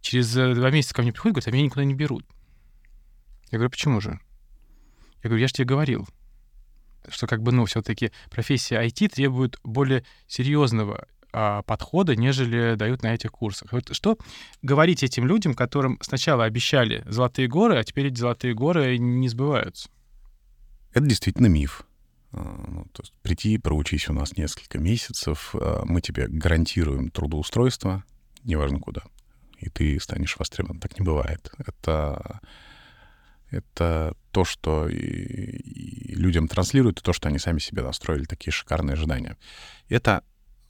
Через 0.00 0.34
э, 0.36 0.54
два 0.54 0.70
месяца 0.70 0.94
ко 0.94 1.02
мне 1.02 1.12
приходят, 1.12 1.34
говорят, 1.34 1.48
а 1.48 1.50
меня 1.50 1.64
никуда 1.64 1.84
не 1.84 1.94
берут. 1.94 2.24
Я 3.50 3.58
говорю, 3.58 3.70
почему 3.70 4.00
же? 4.00 4.18
Я 5.22 5.28
говорю, 5.28 5.40
я 5.40 5.48
же 5.48 5.54
тебе 5.54 5.66
говорил, 5.66 6.08
что 7.08 7.26
как 7.26 7.42
бы, 7.42 7.52
ну, 7.52 7.64
все-таки 7.66 8.10
профессия 8.30 8.82
IT 8.82 9.08
требует 9.08 9.58
более 9.62 10.04
серьезного 10.26 11.06
а, 11.32 11.62
подхода, 11.62 12.16
нежели 12.16 12.74
дают 12.76 13.02
на 13.02 13.14
этих 13.14 13.30
курсах. 13.32 13.72
Вот 13.72 13.94
что 13.94 14.16
говорить 14.62 15.02
этим 15.02 15.26
людям, 15.26 15.54
которым 15.54 15.98
сначала 16.00 16.44
обещали 16.44 17.04
золотые 17.06 17.48
горы, 17.48 17.78
а 17.78 17.84
теперь 17.84 18.06
эти 18.06 18.18
золотые 18.18 18.54
горы 18.54 18.96
не 18.98 19.28
сбываются? 19.28 19.90
Это 20.92 21.04
действительно 21.04 21.46
миф. 21.46 21.84
А, 22.32 22.64
ну, 22.68 22.84
то 22.92 23.02
есть 23.02 23.12
прийти, 23.22 23.58
проучись 23.58 24.08
у 24.08 24.14
нас 24.14 24.36
несколько 24.36 24.78
месяцев, 24.78 25.54
а, 25.54 25.82
мы 25.84 26.00
тебе 26.00 26.28
гарантируем 26.28 27.10
трудоустройство, 27.10 28.04
неважно 28.44 28.80
куда 28.80 29.02
и 29.60 29.68
ты 29.68 30.00
станешь 30.00 30.36
востребован. 30.38 30.80
Так 30.80 30.98
не 30.98 31.04
бывает. 31.04 31.52
Это, 31.58 32.40
это 33.50 34.14
то, 34.32 34.44
что 34.44 34.88
и, 34.88 34.96
и 34.96 36.14
людям 36.14 36.48
транслируют, 36.48 37.00
и 37.00 37.02
то, 37.02 37.12
что 37.12 37.28
они 37.28 37.38
сами 37.38 37.58
себе 37.58 37.82
настроили 37.82 38.24
такие 38.24 38.52
шикарные 38.52 38.94
ожидания. 38.94 39.36
Это, 39.88 40.24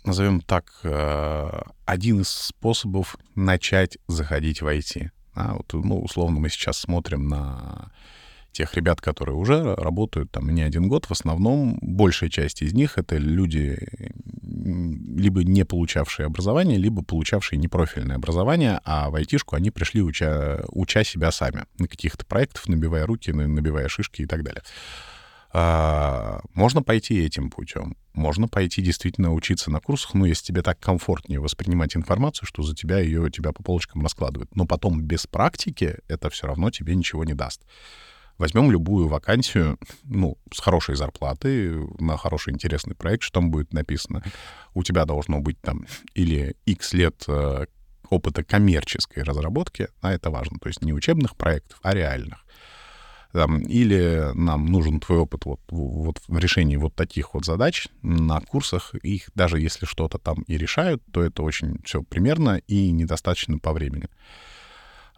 назовем 0.05 0.40
так, 0.40 0.72
э, 0.83 1.62
один 1.87 2.20
из 2.20 2.29
способов 2.29 3.16
начать 3.35 3.98
заходить 4.09 4.62
в 4.62 4.66
IT. 4.66 5.11
А, 5.35 5.55
вот, 5.55 5.72
ну, 5.72 6.00
условно, 6.00 6.40
мы 6.40 6.48
сейчас 6.48 6.79
смотрим 6.79 7.29
на 7.29 7.92
тех 8.52 8.74
ребят, 8.74 9.00
которые 9.00 9.36
уже 9.36 9.74
работают 9.74 10.30
там 10.30 10.50
не 10.50 10.62
один 10.62 10.88
год, 10.88 11.06
в 11.06 11.12
основном 11.12 11.78
большая 11.80 12.30
часть 12.30 12.62
из 12.62 12.72
них 12.72 12.98
это 12.98 13.16
люди, 13.16 13.78
либо 14.42 15.44
не 15.44 15.64
получавшие 15.64 16.26
образование, 16.26 16.78
либо 16.78 17.02
получавшие 17.02 17.58
непрофильное 17.58 18.16
образование, 18.16 18.80
а 18.84 19.10
в 19.10 19.14
айтишку 19.14 19.56
они 19.56 19.70
пришли, 19.70 20.02
уча, 20.02 20.64
уча 20.68 21.04
себя 21.04 21.30
сами 21.32 21.64
на 21.78 21.88
каких-то 21.88 22.24
проектах, 22.26 22.68
набивая 22.68 23.06
руки, 23.06 23.30
набивая 23.30 23.88
шишки 23.88 24.22
и 24.22 24.26
так 24.26 24.42
далее. 24.42 24.62
А, 25.52 26.40
можно 26.54 26.82
пойти 26.82 27.24
этим 27.24 27.50
путем. 27.50 27.96
Можно 28.12 28.46
пойти 28.46 28.82
действительно 28.82 29.32
учиться 29.32 29.70
на 29.70 29.80
курсах, 29.80 30.14
ну, 30.14 30.24
если 30.24 30.44
тебе 30.44 30.62
так 30.62 30.78
комфортнее 30.78 31.40
воспринимать 31.40 31.96
информацию, 31.96 32.46
что 32.46 32.62
за 32.62 32.74
тебя 32.74 32.98
ее 32.98 33.30
тебя 33.30 33.52
по 33.52 33.62
полочкам 33.62 34.02
раскладывают. 34.02 34.54
Но 34.54 34.66
потом 34.66 35.02
без 35.02 35.26
практики 35.26 35.96
это 36.08 36.30
все 36.30 36.46
равно 36.46 36.70
тебе 36.70 36.94
ничего 36.94 37.24
не 37.24 37.34
даст. 37.34 37.62
Возьмем 38.40 38.70
любую 38.70 39.07
вакансию, 39.07 39.79
ну, 40.05 40.38
с 40.50 40.61
хорошей 40.61 40.96
зарплатой, 40.96 41.87
на 41.98 42.16
хороший 42.16 42.55
интересный 42.55 42.94
проект, 42.94 43.22
что 43.22 43.35
там 43.35 43.50
будет 43.50 43.74
написано. 43.74 44.22
У 44.72 44.83
тебя 44.83 45.05
должно 45.05 45.40
быть 45.40 45.61
там 45.61 45.85
или 46.14 46.57
X 46.64 46.94
лет 46.94 47.22
э, 47.29 47.66
опыта 48.09 48.42
коммерческой 48.42 49.24
разработки, 49.24 49.88
а 50.00 50.14
это 50.14 50.31
важно, 50.31 50.59
то 50.59 50.68
есть 50.68 50.81
не 50.81 50.94
учебных 50.94 51.37
проектов, 51.37 51.79
а 51.83 51.92
реальных. 51.92 52.46
Там, 53.33 53.61
или 53.61 54.31
нам 54.33 54.64
нужен 54.64 55.00
твой 55.00 55.18
опыт 55.18 55.44
вот, 55.44 55.61
вот 55.68 56.22
в 56.26 56.38
решении 56.38 56.76
вот 56.76 56.94
таких 56.94 57.35
вот 57.35 57.44
задач 57.44 57.88
на 58.00 58.40
курсах. 58.40 58.94
Их 59.03 59.29
даже 59.35 59.61
если 59.61 59.85
что-то 59.85 60.16
там 60.16 60.44
и 60.46 60.57
решают, 60.57 61.03
то 61.12 61.22
это 61.22 61.42
очень 61.42 61.79
все 61.85 62.03
примерно 62.03 62.57
и 62.66 62.90
недостаточно 62.90 63.59
по 63.59 63.74
времени. 63.74 64.09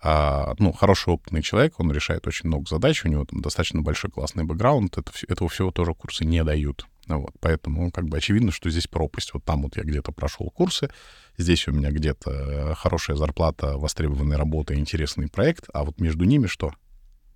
А, 0.05 0.55
ну, 0.59 0.73
хороший 0.73 1.11
опытный 1.11 1.43
человек, 1.43 1.79
он 1.79 1.93
решает 1.93 2.27
очень 2.27 2.49
много 2.49 2.69
задач, 2.69 3.05
у 3.05 3.09
него 3.09 3.25
там 3.25 3.41
достаточно 3.41 3.83
большой 3.83 4.11
классный 4.11 4.43
бэкграунд, 4.43 4.99
это, 4.99 5.13
этого 5.29 5.49
всего 5.49 5.71
тоже 5.71 5.95
курсы 5.95 6.25
не 6.25 6.43
дают. 6.43 6.87
Вот, 7.07 7.33
поэтому 7.41 7.91
как 7.93 8.07
бы 8.07 8.17
очевидно, 8.17 8.51
что 8.51 8.69
здесь 8.69 8.89
пропасть. 8.89 9.33
Вот 9.33 9.45
там 9.45 9.63
вот 9.63 9.77
я 9.77 9.85
где-то 9.85 10.11
прошел 10.11 10.51
курсы, 10.51 10.89
здесь 11.39 11.69
у 11.69 11.73
меня 11.73 11.93
где-то 11.93 12.75
хорошая 12.77 13.17
зарплата, 13.17 13.79
востребованная 13.79 14.37
работа, 14.37 14.75
интересный 14.75 15.29
проект, 15.29 15.67
а 15.73 15.85
вот 15.85 16.01
между 16.01 16.25
ними 16.25 16.49
что? 16.49 16.73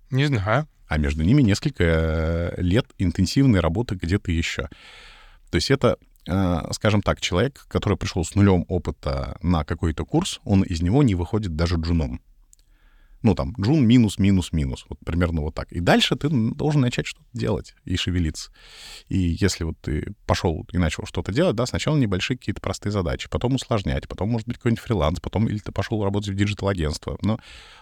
Не 0.09 0.25
знаю. 0.25 0.67
А 0.89 0.97
между 0.97 1.23
ними 1.23 1.41
несколько 1.41 1.83
э, 1.83 2.61
лет 2.61 2.85
интенсивной 2.97 3.61
работы 3.61 3.95
где-то 3.95 4.31
еще. 4.31 4.69
То 5.51 5.55
есть 5.55 5.71
это, 5.71 5.97
э, 6.27 6.57
скажем 6.71 7.01
так, 7.01 7.21
человек, 7.21 7.65
который 7.69 7.97
пришел 7.97 8.25
с 8.25 8.35
нулем 8.35 8.65
опыта 8.67 9.37
на 9.41 9.63
какой-то 9.63 10.05
курс, 10.05 10.41
он 10.43 10.63
из 10.63 10.81
него 10.81 11.03
не 11.03 11.15
выходит 11.15 11.55
даже 11.55 11.75
джуном 11.75 12.21
ну, 13.27 13.35
там, 13.35 13.53
джун 13.59 13.85
минус, 13.85 14.19
минус, 14.19 14.53
минус, 14.53 14.85
вот 14.87 14.99
примерно 15.05 15.41
вот 15.41 15.53
так. 15.53 15.69
И 15.73 15.81
дальше 15.81 16.15
ты 16.15 16.29
должен 16.29 16.79
начать 16.79 17.05
что-то 17.05 17.27
делать 17.33 17.75
и 17.83 17.97
шевелиться. 17.97 18.51
И 19.09 19.17
если 19.17 19.65
вот 19.65 19.75
ты 19.81 20.13
пошел 20.25 20.65
и 20.71 20.77
начал 20.77 21.05
что-то 21.05 21.33
делать, 21.33 21.57
да, 21.57 21.65
сначала 21.65 21.97
небольшие 21.97 22.37
какие-то 22.37 22.61
простые 22.61 22.93
задачи, 22.93 23.27
потом 23.29 23.55
усложнять, 23.55 24.07
потом, 24.07 24.29
может 24.29 24.47
быть, 24.47 24.55
какой-нибудь 24.55 24.81
фриланс, 24.81 25.19
потом 25.19 25.49
или 25.49 25.57
ты 25.57 25.73
пошел 25.73 26.01
работать 26.05 26.29
в 26.29 26.35
digital-агентство. 26.35 27.17
Но 27.21 27.37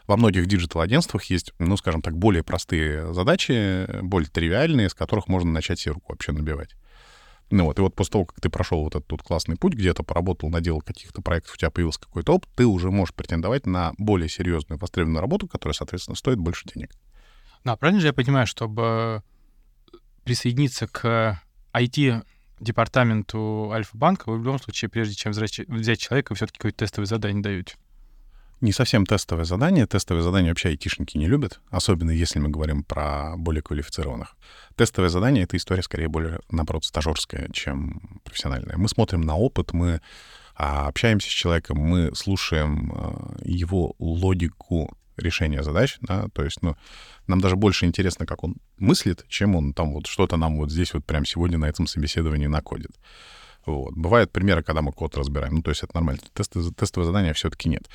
во 0.07 0.17
многих 0.17 0.47
диджитал-агентствах 0.47 1.25
есть, 1.25 1.53
ну, 1.59 1.77
скажем 1.77 2.01
так, 2.01 2.17
более 2.17 2.41
простые 2.41 3.13
задачи, 3.13 4.01
более 4.01 4.29
тривиальные, 4.31 4.89
с 4.89 4.95
которых 4.95 5.27
можно 5.27 5.51
начать 5.51 5.79
себе 5.79 5.93
руку 5.93 6.07
вообще 6.09 6.31
набивать. 6.31 6.75
Ну 7.51 7.65
вот, 7.65 7.77
и 7.77 7.81
вот 7.81 7.95
после 7.95 8.13
того, 8.13 8.25
как 8.25 8.41
ты 8.41 8.49
прошел 8.49 8.83
вот 8.83 8.95
этот 8.95 9.11
вот 9.11 9.21
классный 9.21 9.55
путь, 9.55 9.73
где-то 9.73 10.01
поработал, 10.03 10.49
наделал 10.49 10.81
каких-то 10.81 11.21
проектов, 11.21 11.53
у 11.53 11.57
тебя 11.57 11.69
появился 11.69 11.99
какой-то 11.99 12.33
опыт, 12.33 12.49
ты 12.55 12.65
уже 12.65 12.89
можешь 12.89 13.13
претендовать 13.13 13.67
на 13.67 13.93
более 13.99 14.29
серьезную 14.29 14.79
востребованную 14.79 15.21
работу, 15.21 15.47
которая, 15.47 15.75
соответственно, 15.75 16.15
стоит 16.15 16.39
больше 16.39 16.67
денег. 16.73 16.89
Да, 17.63 17.75
правильно 17.75 18.01
же 18.01 18.07
я 18.07 18.13
понимаю, 18.13 18.47
чтобы 18.47 19.21
присоединиться 20.23 20.87
к 20.87 21.39
IT-департаменту 21.73 23.69
Альфа-банка, 23.71 24.29
вы 24.31 24.39
в 24.39 24.43
любом 24.43 24.59
случае, 24.59 24.89
прежде 24.89 25.13
чем 25.13 25.31
взять 25.31 25.99
человека, 25.99 26.33
все-таки 26.33 26.57
какое-то 26.57 26.79
тестовое 26.79 27.05
задание 27.05 27.43
даете? 27.43 27.75
Не 28.65 28.73
совсем 28.73 29.05
тестовое 29.05 29.45
задание. 29.45 29.85
Тестовые 29.85 30.23
задания 30.23 30.49
вообще 30.49 30.69
айтишники 30.69 31.17
не 31.17 31.27
любят, 31.27 31.61
особенно 31.69 32.11
если 32.11 32.39
мы 32.39 32.49
говорим 32.49 32.83
про 32.83 33.35
более 33.37 33.61
квалифицированных. 33.61 34.35
Тестовое 34.75 35.09
задание— 35.09 35.43
это 35.45 35.55
история 35.55 35.83
скорее 35.83 36.09
более, 36.09 36.39
наоборот, 36.51 36.83
стажерская, 36.83 37.49
чем 37.53 38.19
профессиональная. 38.23 38.75
Мы 38.77 38.89
смотрим 38.89 39.21
на 39.21 39.37
опыт, 39.37 39.73
мы 39.73 40.01
а, 40.55 40.87
общаемся 40.87 41.29
с 41.29 41.33
человеком, 41.33 41.77
мы 41.77 42.13
слушаем 42.15 42.91
а, 42.93 43.35
его 43.43 43.95
логику 43.99 44.97
решения 45.17 45.63
задач, 45.63 45.97
да, 46.01 46.27
то 46.33 46.43
есть, 46.43 46.61
ну, 46.61 46.75
нам 47.27 47.39
даже 47.39 47.55
больше 47.55 47.85
интересно, 47.85 48.25
как 48.25 48.43
он 48.43 48.55
мыслит, 48.77 49.25
чем 49.29 49.55
он 49.55 49.73
там 49.73 49.93
вот 49.93 50.07
что-то 50.07 50.35
нам 50.35 50.57
вот 50.57 50.71
здесь 50.71 50.93
вот 50.93 51.05
прямо 51.05 51.25
сегодня 51.25 51.57
на 51.57 51.65
этом 51.65 51.87
собеседовании 51.87 52.47
накодит. 52.47 52.91
Вот. 53.65 53.93
Бывают 53.95 54.31
примеры, 54.31 54.61
когда 54.61 54.81
мы 54.81 54.91
код 54.91 55.17
разбираем, 55.17 55.55
ну, 55.55 55.61
то 55.61 55.71
есть 55.71 55.83
это 55.83 55.95
нормально. 55.95 56.21
Тесты, 56.33 56.61
тестовое 56.71 57.07
задание 57.07 57.33
все-таки 57.33 57.69
нет. 57.69 57.89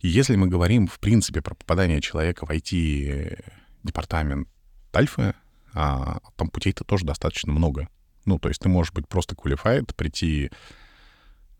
Если 0.00 0.36
мы 0.36 0.46
говорим, 0.46 0.86
в 0.86 1.00
принципе, 1.00 1.42
про 1.42 1.54
попадание 1.54 2.00
человека 2.00 2.46
в 2.46 2.50
IT-департамент 2.50 4.48
Альфа, 4.94 5.34
а, 5.74 6.18
там 6.36 6.48
путей-то 6.48 6.84
тоже 6.84 7.04
достаточно 7.04 7.52
много. 7.52 7.88
Ну, 8.24 8.38
то 8.38 8.48
есть 8.48 8.60
ты 8.60 8.68
можешь 8.68 8.92
быть 8.92 9.08
просто 9.08 9.34
qualified, 9.34 9.94
прийти, 9.94 10.50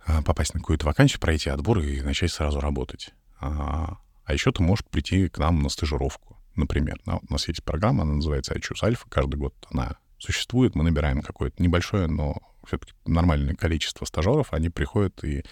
а, 0.05 0.22
попасть 0.22 0.55
на 0.55 0.61
какую-то 0.61 0.87
вакансию, 0.87 1.20
пройти 1.20 1.51
отбор 1.51 1.81
и 1.81 2.01
начать 2.01 2.33
сразу 2.33 2.61
работать. 2.61 3.12
А, 3.40 3.98
а 4.24 4.33
еще 4.33 4.53
ты 4.53 4.62
можешь 4.62 4.85
прийти 4.85 5.29
к 5.29 5.38
нам 5.38 5.62
на 5.62 5.68
стажировку, 5.68 6.37
например. 6.57 7.01
У 7.07 7.33
нас 7.33 7.48
есть 7.48 7.64
программа, 7.64 8.03
она 8.03 8.14
называется 8.14 8.55
iChoose 8.55 8.83
Alpha. 8.83 9.07
Каждый 9.09 9.37
год 9.37 9.55
она 9.70 9.98
существует. 10.18 10.74
Мы 10.74 10.85
набираем 10.85 11.22
какое-то 11.22 11.62
небольшое, 11.62 12.07
но 12.09 12.37
все-таки 12.66 12.92
нормальное 13.07 13.55
количество 13.55 14.05
стажеров. 14.05 14.53
Они 14.53 14.68
приходят 14.68 15.24
и 15.24 15.44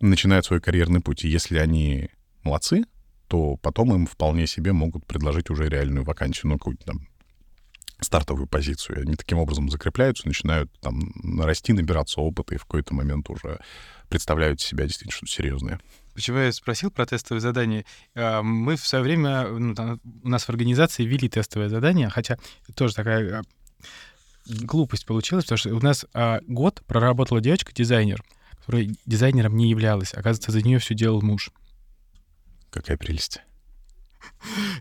начинают 0.00 0.46
свой 0.46 0.60
карьерный 0.60 1.00
путь. 1.00 1.24
И 1.24 1.28
если 1.28 1.58
они 1.58 2.08
молодцы, 2.42 2.84
то 3.28 3.56
потом 3.56 3.94
им 3.94 4.06
вполне 4.06 4.46
себе 4.46 4.72
могут 4.72 5.06
предложить 5.06 5.50
уже 5.50 5.68
реальную 5.68 6.04
вакансию, 6.04 6.50
ну, 6.50 6.58
какую-то 6.58 6.86
там 6.86 7.06
стартовую 8.00 8.46
позицию. 8.46 9.02
Они 9.02 9.14
таким 9.14 9.38
образом 9.38 9.68
закрепляются, 9.68 10.26
начинают 10.26 10.72
там 10.80 11.40
расти, 11.40 11.72
набираться 11.72 12.20
опыта, 12.20 12.54
и 12.54 12.58
в 12.58 12.62
какой-то 12.62 12.94
момент 12.94 13.28
уже 13.28 13.60
представляют 14.08 14.60
себя 14.60 14.84
действительно 14.84 15.12
что-то 15.12 15.32
серьезное. 15.32 15.80
Почему 16.14 16.38
я 16.38 16.52
спросил 16.52 16.90
про 16.90 17.06
тестовые 17.06 17.40
задания? 17.40 17.84
А, 18.14 18.42
мы 18.42 18.76
в 18.76 18.86
свое 18.86 19.04
время, 19.04 19.46
ну, 19.46 19.74
у 20.24 20.28
нас 20.28 20.44
в 20.44 20.48
организации 20.48 21.04
ввели 21.04 21.28
тестовые 21.28 21.68
задания, 21.68 22.08
хотя 22.08 22.38
тоже 22.74 22.94
такая 22.94 23.40
а, 23.40 23.42
глупость 24.46 25.06
получилась, 25.06 25.44
потому 25.44 25.58
что 25.58 25.74
у 25.74 25.80
нас 25.80 26.06
а, 26.14 26.40
год 26.46 26.82
проработала 26.86 27.40
девочка-дизайнер— 27.40 28.24
которая 28.70 28.94
дизайнером 29.04 29.56
не 29.56 29.68
являлась. 29.68 30.14
Оказывается, 30.14 30.52
за 30.52 30.62
нее 30.62 30.78
все 30.78 30.94
делал 30.94 31.22
муж. 31.22 31.50
Какая 32.70 32.96
прелесть. 32.96 33.40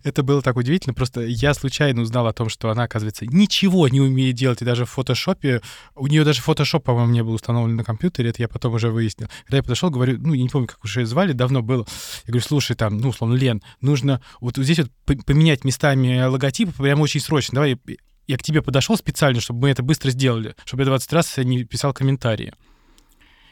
Это 0.04 0.22
было 0.22 0.44
так 0.44 0.58
удивительно. 0.58 0.94
Просто 0.94 1.22
я 1.22 1.56
случайно 1.56 2.02
узнал 2.02 2.28
о 2.28 2.34
том, 2.34 2.50
что 2.50 2.70
она, 2.70 2.84
оказывается, 2.84 3.26
ничего 3.26 3.88
не 3.88 4.00
умеет 4.00 4.36
делать. 4.36 4.62
И 4.62 4.66
даже 4.66 4.86
в 4.86 4.92
фотошопе... 4.92 5.62
У 5.96 6.06
нее 6.06 6.24
даже 6.24 6.42
фотошоп, 6.42 6.84
по-моему, 6.84 7.12
не 7.12 7.24
был 7.24 7.34
установлен 7.34 7.78
на 7.78 7.84
компьютере. 7.84 8.30
Это 8.30 8.44
я 8.44 8.48
потом 8.48 8.76
уже 8.76 8.92
выяснил. 8.92 9.28
Когда 9.46 9.58
я 9.58 9.64
подошел, 9.64 9.90
говорю, 9.90 10.20
ну, 10.20 10.34
я 10.34 10.44
не 10.44 10.50
помню, 10.50 10.68
как 10.68 10.84
уже 10.84 11.04
звали, 11.08 11.32
давно 11.32 11.64
было. 11.64 11.88
Я 12.26 12.34
говорю, 12.34 12.46
слушай, 12.46 12.76
там, 12.76 13.00
ну, 13.00 13.10
условно, 13.10 13.34
Лен, 13.34 13.64
нужно 13.82 14.22
вот 14.40 14.58
здесь 14.58 14.78
вот 14.78 14.92
поменять 15.26 15.64
местами 15.64 16.22
логотипы 16.26 16.74
прямо 16.74 17.02
очень 17.02 17.22
срочно. 17.22 17.56
Давай 17.56 17.80
я 18.28 18.38
к 18.38 18.44
тебе 18.44 18.62
подошел 18.62 18.96
специально, 18.96 19.42
чтобы 19.42 19.62
мы 19.62 19.70
это 19.72 19.82
быстро 19.82 20.12
сделали, 20.12 20.54
чтобы 20.64 20.84
я 20.84 20.86
20 20.86 21.14
раз 21.14 21.38
не 21.38 21.64
писал 21.64 21.94
комментарии. 21.94 22.54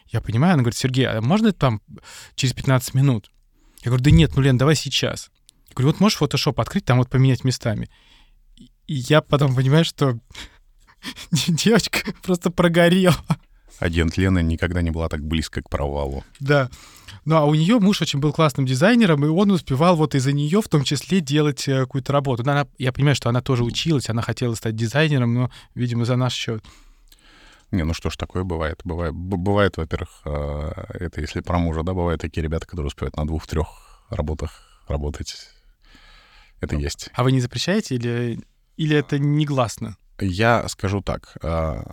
Я 0.09 0.21
понимаю, 0.21 0.53
она 0.53 0.63
говорит, 0.63 0.77
Сергей, 0.77 1.07
а 1.07 1.21
можно 1.21 1.51
там 1.51 1.81
через 2.35 2.53
15 2.53 2.93
минут? 2.93 3.31
Я 3.83 3.89
говорю, 3.89 4.03
да 4.03 4.11
нет, 4.11 4.35
ну, 4.35 4.41
Лен, 4.41 4.57
давай 4.57 4.75
сейчас. 4.75 5.29
Я 5.69 5.75
говорю, 5.75 5.91
вот 5.91 5.99
можешь 5.99 6.17
фотошоп 6.17 6.59
открыть, 6.59 6.85
там 6.85 6.97
вот 6.97 7.09
поменять 7.09 7.43
местами. 7.43 7.89
И 8.87 8.95
я 8.95 9.21
потом 9.21 9.55
понимаю, 9.55 9.85
что 9.85 10.17
девочка 11.47 11.99
просто 12.23 12.49
прогорела. 12.49 13.15
Агент 13.79 14.17
Лена 14.17 14.39
никогда 14.39 14.81
не 14.81 14.89
была 14.89 15.07
так 15.07 15.23
близко 15.23 15.61
к 15.61 15.69
провалу. 15.69 16.23
Да. 16.39 16.69
Ну, 17.25 17.35
а 17.35 17.45
у 17.45 17.53
нее 17.53 17.79
муж 17.79 18.01
очень 18.01 18.19
был 18.19 18.33
классным 18.33 18.65
дизайнером, 18.65 19.23
и 19.23 19.27
он 19.27 19.51
успевал 19.51 19.95
вот 19.95 20.15
из-за 20.15 20.31
нее 20.31 20.61
в 20.61 20.67
том 20.67 20.83
числе 20.83 21.19
делать 21.19 21.67
э, 21.67 21.81
какую-то 21.81 22.11
работу. 22.11 22.43
Но 22.43 22.53
она, 22.53 22.67
я 22.77 22.91
понимаю, 22.91 23.15
что 23.15 23.29
она 23.29 23.41
тоже 23.41 23.63
училась, 23.63 24.09
она 24.09 24.21
хотела 24.21 24.55
стать 24.55 24.75
дизайнером, 24.75 25.33
но, 25.33 25.51
видимо, 25.75 26.05
за 26.05 26.15
наш 26.15 26.33
счет. 26.33 26.63
Не, 27.71 27.83
ну 27.83 27.93
что 27.93 28.09
ж, 28.09 28.17
такое 28.17 28.43
бывает. 28.43 28.81
Бывает, 28.83 29.13
бывает 29.13 29.77
во-первых, 29.77 30.21
а, 30.25 30.87
это 30.93 31.21
если 31.21 31.41
про 31.41 31.57
мужа, 31.57 31.83
да, 31.83 31.93
бывают 31.93 32.21
такие 32.21 32.43
ребята, 32.43 32.65
которые 32.65 32.87
успевают 32.87 33.17
на 33.17 33.27
двух-трех 33.27 34.05
работах 34.09 34.83
работать. 34.87 35.49
Это 36.61 36.75
ну, 36.75 36.81
есть. 36.81 37.09
А 37.13 37.23
вы 37.23 37.31
не 37.31 37.41
запрещаете 37.41 37.95
или, 37.95 38.39
или 38.77 38.95
это 38.95 39.19
негласно? 39.19 39.97
Я 40.19 40.67
скажу 40.69 41.01
так. 41.01 41.37
А, 41.43 41.83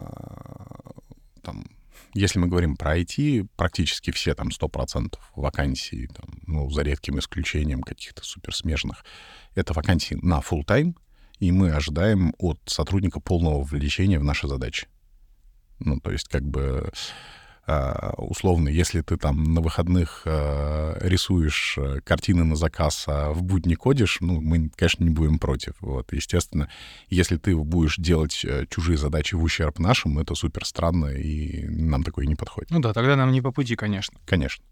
там, 1.43 1.67
если 2.15 2.39
мы 2.39 2.47
говорим 2.47 2.77
про 2.77 2.99
IT, 2.99 3.49
практически 3.57 4.13
все 4.13 4.35
там 4.35 4.49
100% 4.49 5.19
вакансий, 5.35 6.07
там, 6.07 6.27
ну, 6.47 6.71
за 6.71 6.83
редким 6.83 7.19
исключением 7.19 7.83
каких-то 7.83 8.25
суперсмежных, 8.25 9.05
это 9.55 9.73
вакансии 9.73 10.19
на 10.23 10.39
full 10.39 10.65
time 10.65 10.95
и 11.41 11.53
мы 11.53 11.73
ожидаем 11.73 12.35
от 12.39 12.59
сотрудника 12.67 13.21
полного 13.21 13.59
вовлечения 13.59 14.19
в 14.19 14.25
наши 14.25 14.49
задачи. 14.49 14.89
Ну, 15.79 16.01
то 16.01 16.11
есть, 16.11 16.29
как 16.29 16.43
бы 16.43 16.91
а, 17.67 18.13
условно, 18.19 18.69
если 18.69 19.01
ты 19.01 19.17
там 19.17 19.55
на 19.55 19.63
выходных 19.63 20.23
э, 20.27 20.99
рисуешь 21.01 21.77
э, 21.79 22.01
картины 22.05 22.45
на 22.45 22.57
заказ, 22.57 23.05
а 23.07 23.33
в 23.33 23.43
будни 23.43 23.75
кодишь, 23.75 24.19
ну, 24.21 24.41
мы, 24.43 24.71
конечно, 24.77 25.03
не 25.03 25.11
будем 25.11 25.39
против. 25.39 25.73
Вот, 25.81 26.13
естественно, 26.13 26.69
если 27.09 27.39
ты 27.39 27.57
будешь 27.57 27.97
делать 27.97 28.45
э, 28.45 28.67
чужие 28.69 28.99
задачи 28.99 29.35
в 29.35 29.43
ущерб 29.43 29.79
нашим, 29.79 30.19
это 30.19 30.35
супер 30.35 30.67
странно, 30.67 31.07
и 31.07 31.67
нам 31.67 32.03
такое 32.03 32.27
не 32.27 32.35
подходит. 32.35 32.71
Ну 32.71 32.81
да, 32.81 32.93
тогда 32.93 33.17
нам 33.17 33.33
не 33.33 33.41
по 33.41 33.51
пути, 33.51 33.77
конечно. 33.77 34.19
Конечно 34.27 34.63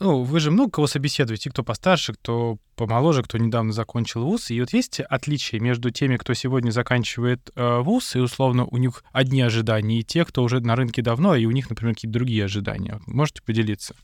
ну, 0.00 0.22
вы 0.22 0.40
же 0.40 0.50
много 0.50 0.70
кого 0.70 0.86
собеседуете, 0.86 1.50
кто 1.50 1.62
постарше, 1.62 2.14
кто 2.14 2.56
помоложе, 2.74 3.22
кто 3.22 3.36
недавно 3.36 3.72
закончил 3.72 4.24
вуз. 4.24 4.50
И 4.50 4.58
вот 4.58 4.72
есть 4.72 5.00
отличие 5.00 5.60
между 5.60 5.90
теми, 5.90 6.16
кто 6.16 6.32
сегодня 6.32 6.70
заканчивает 6.70 7.50
э, 7.54 7.80
вуз, 7.80 8.16
и 8.16 8.18
условно 8.18 8.64
у 8.64 8.78
них 8.78 9.04
одни 9.12 9.42
ожидания, 9.42 10.00
и 10.00 10.02
те, 10.02 10.24
кто 10.24 10.42
уже 10.42 10.60
на 10.60 10.74
рынке 10.74 11.02
давно, 11.02 11.34
и 11.36 11.44
у 11.44 11.50
них, 11.50 11.68
например, 11.68 11.94
какие-то 11.94 12.14
другие 12.14 12.46
ожидания. 12.46 12.98
Можете 13.06 13.42
поделиться? 13.42 13.94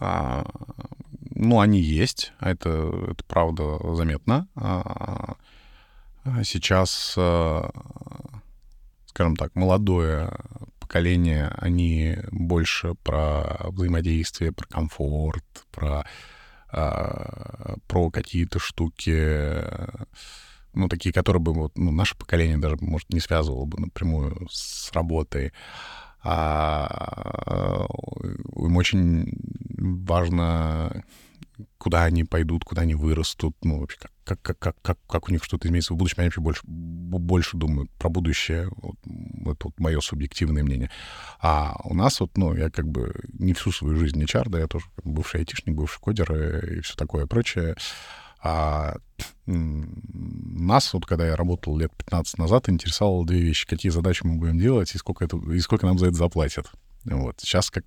А, 0.00 0.44
ну, 1.30 1.60
они 1.60 1.80
есть, 1.80 2.32
а 2.40 2.50
это, 2.50 2.70
это 3.12 3.24
правда 3.24 3.78
заметно. 3.94 4.48
А, 4.56 5.36
сейчас, 6.42 7.14
а, 7.16 7.70
скажем 9.06 9.36
так, 9.36 9.54
молодое 9.54 10.32
поколение, 10.88 11.52
они 11.58 12.16
больше 12.32 12.94
про 13.02 13.68
взаимодействие, 13.68 14.52
про 14.52 14.66
комфорт, 14.66 15.44
про, 15.70 16.06
про 16.70 18.10
какие-то 18.10 18.58
штуки, 18.58 19.62
ну, 20.72 20.88
такие, 20.88 21.12
которые 21.12 21.40
бы 21.40 21.52
вот, 21.52 21.76
ну, 21.76 21.90
наше 21.90 22.16
поколение 22.16 22.56
даже, 22.56 22.76
может, 22.80 23.10
не 23.10 23.20
связывало 23.20 23.66
бы 23.66 23.78
напрямую 23.80 24.48
с 24.50 24.90
работой. 24.92 25.52
А 26.22 27.86
им 28.56 28.76
очень 28.76 29.32
важно, 29.78 31.04
куда 31.78 32.04
они 32.04 32.24
пойдут, 32.24 32.64
куда 32.64 32.82
они 32.82 32.94
вырастут, 32.94 33.56
ну, 33.62 33.80
вообще, 33.80 33.98
как, 34.24 34.40
как, 34.42 34.58
как, 34.58 34.76
как, 34.82 34.98
как 35.06 35.28
у 35.28 35.32
них 35.32 35.42
что-то 35.44 35.66
изменится 35.66 35.94
в 35.94 35.96
будущем. 35.96 36.16
Они 36.18 36.26
вообще 36.26 36.40
больше, 36.40 36.62
больше 36.64 37.56
думают 37.56 37.90
про 37.92 38.08
будущее. 38.08 38.68
Вот, 38.76 38.96
это 39.04 39.66
вот 39.66 39.80
мое 39.80 40.00
субъективное 40.00 40.62
мнение. 40.62 40.90
А 41.40 41.76
у 41.84 41.94
нас 41.94 42.20
вот, 42.20 42.36
ну, 42.36 42.54
я 42.54 42.70
как 42.70 42.88
бы 42.88 43.14
не 43.32 43.54
всю 43.54 43.72
свою 43.72 43.96
жизнь 43.96 44.22
HR, 44.22 44.48
да, 44.48 44.60
я 44.60 44.66
тоже 44.66 44.86
бывший 45.04 45.40
айтишник, 45.40 45.74
бывший 45.74 46.00
кодер 46.00 46.32
и 46.76 46.80
все 46.80 46.94
такое 46.94 47.26
прочее. 47.26 47.76
А 48.40 48.96
нас, 49.46 50.92
вот 50.92 51.06
когда 51.06 51.26
я 51.26 51.36
работал 51.36 51.76
лет 51.76 51.92
15 51.96 52.38
назад, 52.38 52.68
интересовало 52.68 53.26
две 53.26 53.40
вещи. 53.40 53.66
Какие 53.66 53.90
задачи 53.90 54.24
мы 54.24 54.36
будем 54.36 54.58
делать 54.58 54.94
и 54.94 54.98
сколько, 54.98 55.24
это, 55.24 55.36
и 55.36 55.58
сколько 55.60 55.86
нам 55.86 55.98
за 55.98 56.06
это 56.06 56.16
заплатят. 56.16 56.70
Вот. 57.04 57.40
Сейчас 57.40 57.70
как... 57.70 57.84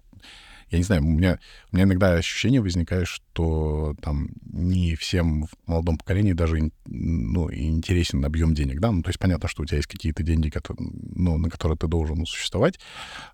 Я 0.72 0.78
не 0.78 0.84
знаю, 0.86 1.04
у 1.04 1.06
меня, 1.06 1.38
у 1.72 1.76
меня 1.76 1.86
иногда 1.86 2.14
ощущение 2.14 2.62
возникает, 2.62 3.08
что 3.08 3.94
там 4.02 4.30
не 4.46 4.96
всем 4.96 5.44
в 5.44 5.50
молодом 5.68 5.98
поколении 5.98 6.32
даже 6.32 6.72
ну, 6.86 7.52
интересен 7.52 8.24
объем 8.24 8.54
денег, 8.54 8.80
да, 8.80 8.92
ну, 8.92 9.04
то 9.04 9.10
есть 9.10 9.20
понятно, 9.20 9.50
что 9.50 9.64
у 9.64 9.66
тебя 9.66 9.78
есть 9.78 9.90
какие-то 9.90 10.24
деньги, 10.24 10.50
которые, 10.50 10.90
ну, 11.14 11.38
на 11.38 11.50
которые 11.50 11.78
ты 11.78 11.88
должен 11.88 12.26
существовать, 12.26 12.80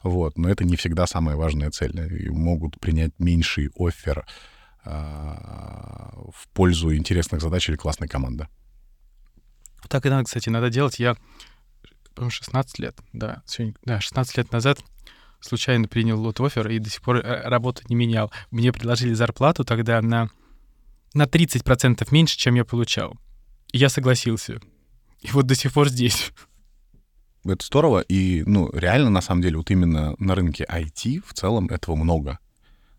вот, 0.02 0.38
но 0.38 0.50
это 0.50 0.66
не 0.66 0.76
всегда 0.76 1.06
самая 1.06 1.36
важная 1.36 1.70
цель. 1.70 1.88
И 2.20 2.30
могут 2.30 2.80
принять 2.80 3.12
меньший 3.20 3.70
офер, 3.78 4.26
а, 4.84 6.14
в 6.34 6.48
пользу 6.54 6.96
интересных 6.96 7.42
задач 7.42 7.68
или 7.70 7.76
классной 7.76 8.08
команды. 8.08 8.48
Так 9.90 10.06
и 10.06 10.10
надо, 10.10 10.24
кстати, 10.24 10.50
надо 10.50 10.70
делать. 10.70 10.98
Я, 10.98 11.16
по-моему, 12.16 12.32
16 12.32 12.80
лет, 12.80 12.98
да, 13.14 13.44
сегодня, 13.46 13.76
да, 13.84 14.00
16 14.00 14.38
лет 14.38 14.52
назад 14.52 14.80
случайно 15.40 15.88
принял 15.88 16.20
лот 16.20 16.40
офер 16.40 16.68
и 16.70 16.80
до 16.80 16.90
сих 16.90 17.02
пор 17.02 17.18
э, 17.18 17.48
работу 17.48 17.84
не 17.90 17.96
менял. 17.96 18.32
Мне 18.52 18.72
предложили 18.72 19.14
зарплату 19.14 19.64
тогда 19.64 20.02
на, 20.02 20.30
на 21.14 21.24
30% 21.24 22.08
меньше, 22.12 22.38
чем 22.38 22.56
я 22.56 22.66
получал. 22.66 23.16
И 23.72 23.78
я 23.78 23.90
согласился. 23.90 24.60
И 25.22 25.30
вот 25.32 25.46
до 25.46 25.56
сих 25.56 25.74
пор 25.74 25.90
здесь. 25.90 26.32
Это 27.46 27.66
здорово. 27.66 28.02
И, 28.02 28.44
ну, 28.46 28.70
реально, 28.74 29.10
на 29.10 29.22
самом 29.22 29.42
деле, 29.42 29.58
вот 29.58 29.72
именно 29.72 30.16
на 30.20 30.36
рынке 30.36 30.66
IT 30.70 31.24
в 31.26 31.34
целом 31.34 31.68
этого 31.68 31.96
много. 31.96 32.40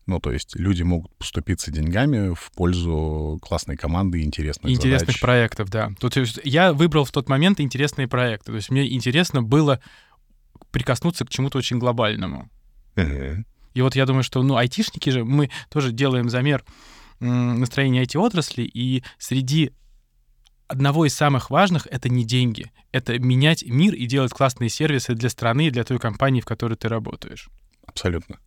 Ну, 0.07 0.20
то 0.20 0.33
есть 0.33 0.57
люди 0.57 0.83
могут 0.83 1.14
поступиться 1.16 1.70
деньгами 1.70 2.33
в 2.35 2.51
пользу 2.53 3.38
классной 3.42 3.77
команды 3.77 4.20
и 4.20 4.24
интересных 4.24 4.72
Интересных 4.72 5.09
задач. 5.09 5.20
проектов, 5.20 5.68
да. 5.68 5.90
Тут 6.01 6.16
я 6.44 6.72
выбрал 6.72 7.05
в 7.05 7.11
тот 7.11 7.29
момент 7.29 7.61
интересные 7.61 8.09
проекты. 8.09 8.53
То 8.53 8.57
есть 8.57 8.70
мне 8.70 8.90
интересно 8.90 9.42
было 9.42 9.81
прикоснуться 10.70 11.24
к 11.24 11.31
чему-то 11.31 11.59
очень 11.59 11.78
глобальному. 11.78 12.50
Uh-huh. 12.94 13.44
И 13.74 13.83
вот 13.83 13.94
я 13.96 14.07
думаю, 14.07 14.22
что, 14.22 14.42
ну, 14.42 14.57
айтишники 14.57 15.11
же, 15.11 15.24
мы 15.24 15.50
тоже 15.70 15.92
делаем 15.92 16.28
замер 16.31 16.64
настроения 17.20 18.04
IT-отрасли, 18.04 18.62
и 18.62 19.02
среди 19.18 19.72
одного 20.68 21.07
из 21.07 21.14
самых 21.14 21.50
важных— 21.50 21.87
это 21.90 22.09
не 22.09 22.24
деньги. 22.24 22.70
Это 22.92 23.18
менять 23.18 23.64
мир 23.64 23.94
и 23.94 24.07
делать 24.07 24.33
классные 24.33 24.68
сервисы 24.68 25.14
для 25.14 25.28
страны 25.28 25.66
и 25.66 25.70
для 25.70 25.85
той 25.85 25.98
компании, 25.98 26.40
в 26.40 26.44
которой 26.44 26.74
ты 26.74 26.88
работаешь. 26.88 27.48
Абсолютно. 27.87 28.38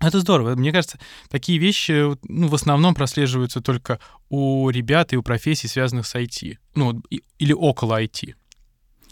Это 0.00 0.20
здорово. 0.20 0.54
Мне 0.54 0.72
кажется, 0.72 0.98
такие 1.28 1.58
вещи 1.58 2.16
ну, 2.28 2.48
в 2.48 2.54
основном 2.54 2.94
прослеживаются 2.94 3.60
только 3.60 3.98
у 4.28 4.70
ребят 4.70 5.12
и 5.12 5.16
у 5.16 5.22
профессий, 5.22 5.66
связанных 5.66 6.06
с 6.06 6.14
IT. 6.14 6.58
Ну, 6.76 7.02
или 7.10 7.52
около 7.52 8.00
IT. 8.00 8.34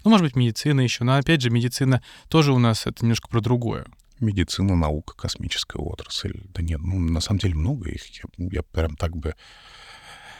Ну, 0.07 0.11
может 0.11 0.25
быть, 0.25 0.37
медицина 0.37 0.83
еще. 0.83 1.03
Но, 1.03 1.16
опять 1.16 1.40
же, 1.40 1.51
медицина 1.51 2.01
тоже 2.29 2.53
у 2.53 2.61
нас 2.61 2.87
это 2.87 3.03
немножко 3.03 3.27
про 3.27 3.40
другое. 3.40 3.87
Медицина, 4.21 4.77
наука, 4.77 5.16
космическая 5.16 5.83
отрасль. 5.83 6.42
Да 6.55 6.62
нет, 6.62 6.79
ну, 6.81 7.01
на 7.01 7.19
самом 7.19 7.40
деле 7.40 7.57
много 7.57 7.90
их. 7.90 8.07
Я, 8.23 8.23
я 8.38 8.62
прям 8.62 8.95
так 8.95 9.16
бы... 9.16 9.35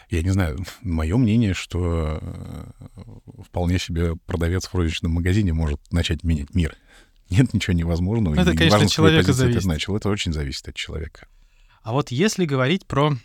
Я 0.09 0.23
не 0.23 0.31
знаю, 0.31 0.65
мое 0.83 1.17
мнение, 1.17 1.53
что 1.53 2.21
э, 2.23 2.65
вполне 3.43 3.81
себе 3.81 4.15
продавец 4.15 4.67
в 4.67 4.75
розничном 4.77 5.11
магазине 5.15 5.53
может 5.53 5.81
начать 5.91 6.23
менять 6.23 6.55
мир. 6.55 6.77
Нет 7.29 7.53
ничего 7.53 7.75
невозможного. 7.75 8.37
Ну, 8.37 8.43
это, 8.43 8.53
и 8.53 8.57
конечно, 8.57 8.85
от 8.85 8.91
человека 8.93 9.33
зависит. 9.33 9.59
Это 9.59 9.69
начал. 9.69 9.97
Это 9.97 10.11
очень 10.11 10.33
зависит 10.33 10.69
от 10.69 10.77
человека. 10.77 11.27
А 11.83 11.91
вот 11.91 12.13
если 12.13 12.45
говорить 12.45 12.87
про 12.87 13.17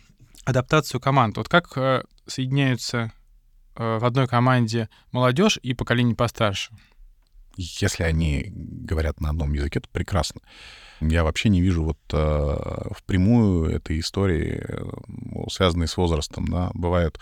адаптацию 0.44 1.00
команд, 1.00 1.36
вот 1.36 1.48
как 1.48 1.78
э, 1.78 2.02
соединяются 2.26 3.12
в 3.74 4.04
одной 4.04 4.26
команде 4.26 4.88
молодежь 5.12 5.58
и 5.62 5.74
поколение 5.74 6.14
постарше? 6.14 6.72
Если 7.56 8.02
они 8.02 8.46
говорят 8.50 9.20
на 9.20 9.30
одном 9.30 9.52
языке, 9.52 9.80
то 9.80 9.88
прекрасно. 9.90 10.40
Я 11.00 11.24
вообще 11.24 11.48
не 11.48 11.60
вижу 11.60 11.82
вот 11.84 11.98
э, 12.12 12.92
впрямую 12.96 13.70
этой 13.70 13.98
истории, 13.98 14.62
э, 14.62 15.50
связанной 15.50 15.88
с 15.88 15.96
возрастом. 15.96 16.46
Да? 16.46 16.70
Бывают 16.74 17.20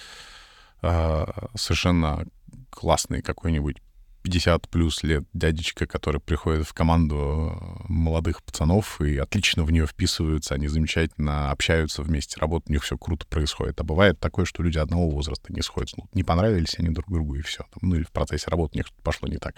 э, 0.82 1.26
совершенно 1.54 2.26
классный 2.70 3.22
какой-нибудь 3.22 3.78
50 4.22 4.68
плюс 4.68 5.02
лет 5.02 5.24
дядечка, 5.33 5.87
который 5.87 6.20
приходит 6.20 6.66
в 6.66 6.74
команду 6.74 7.16
э, 7.16 7.85
молодых 7.88 8.42
пацанов 8.42 9.00
и 9.00 9.16
отлично 9.16 9.64
в 9.64 9.70
нее 9.70 9.87
вписываются, 9.87 10.54
они 10.54 10.68
замечательно 10.68 11.50
общаются 11.50 12.02
вместе, 12.02 12.38
работа 12.38 12.66
у 12.68 12.72
них 12.72 12.83
все 12.83 12.98
круто 12.98 13.26
происходит. 13.26 13.80
А 13.80 13.85
бывает 13.85 14.20
такое, 14.20 14.44
что 14.44 14.62
люди 14.62 14.78
одного 14.78 15.09
возраста 15.09 15.52
не 15.52 15.62
сходятся. 15.62 15.96
Ну, 15.98 16.09
не 16.12 16.22
понравились 16.22 16.78
они 16.78 16.90
друг 16.90 17.11
другу, 17.11 17.37
и 17.37 17.42
все. 17.42 17.64
Ну, 17.80 17.96
или 17.96 18.02
в 18.02 18.11
процессе 18.11 18.50
работы 18.50 18.74
у 18.74 18.78
них 18.78 18.87
что-то 18.87 19.02
пошло 19.02 19.28
не 19.28 19.38
так. 19.38 19.54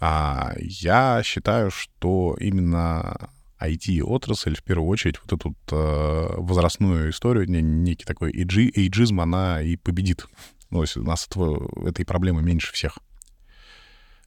А 0.00 0.54
я 0.58 1.22
считаю, 1.22 1.70
что 1.70 2.36
именно 2.40 3.30
IT-отрасль, 3.60 4.56
в 4.56 4.62
первую 4.62 4.88
очередь, 4.88 5.20
вот 5.22 5.32
эту 5.32 5.54
э, 5.70 6.34
возрастную 6.38 7.10
историю, 7.10 7.48
некий 7.48 8.04
такой 8.04 8.32
эйджизм, 8.32 9.20
она 9.20 9.62
и 9.62 9.76
победит. 9.76 10.26
Ну, 10.70 10.78
то 10.78 10.82
есть 10.84 10.96
у 10.96 11.04
нас 11.04 11.26
этого, 11.26 11.88
этой 11.88 12.04
проблемы 12.04 12.42
меньше 12.42 12.72
всех 12.72 12.98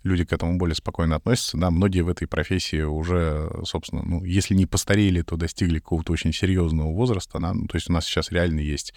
люди 0.06 0.24
к 0.24 0.32
этому 0.32 0.58
более 0.58 0.76
спокойно 0.76 1.16
относятся. 1.16 1.58
Да, 1.58 1.72
многие 1.72 2.02
в 2.02 2.10
этой 2.10 2.28
профессии 2.28 2.82
уже, 2.82 3.52
собственно, 3.66 4.04
ну, 4.04 4.24
если 4.24 4.54
не 4.54 4.66
постарели, 4.66 5.22
то 5.22 5.36
достигли 5.36 5.80
какого-то 5.80 6.14
очень 6.14 6.32
серьезного 6.32 6.94
возраста. 6.94 7.40
Да? 7.40 7.54
Ну, 7.54 7.68
то 7.68 7.76
есть 7.76 7.90
у 7.90 7.94
нас 7.94 8.06
сейчас 8.06 8.32
реально 8.32 8.60
есть 8.60 8.94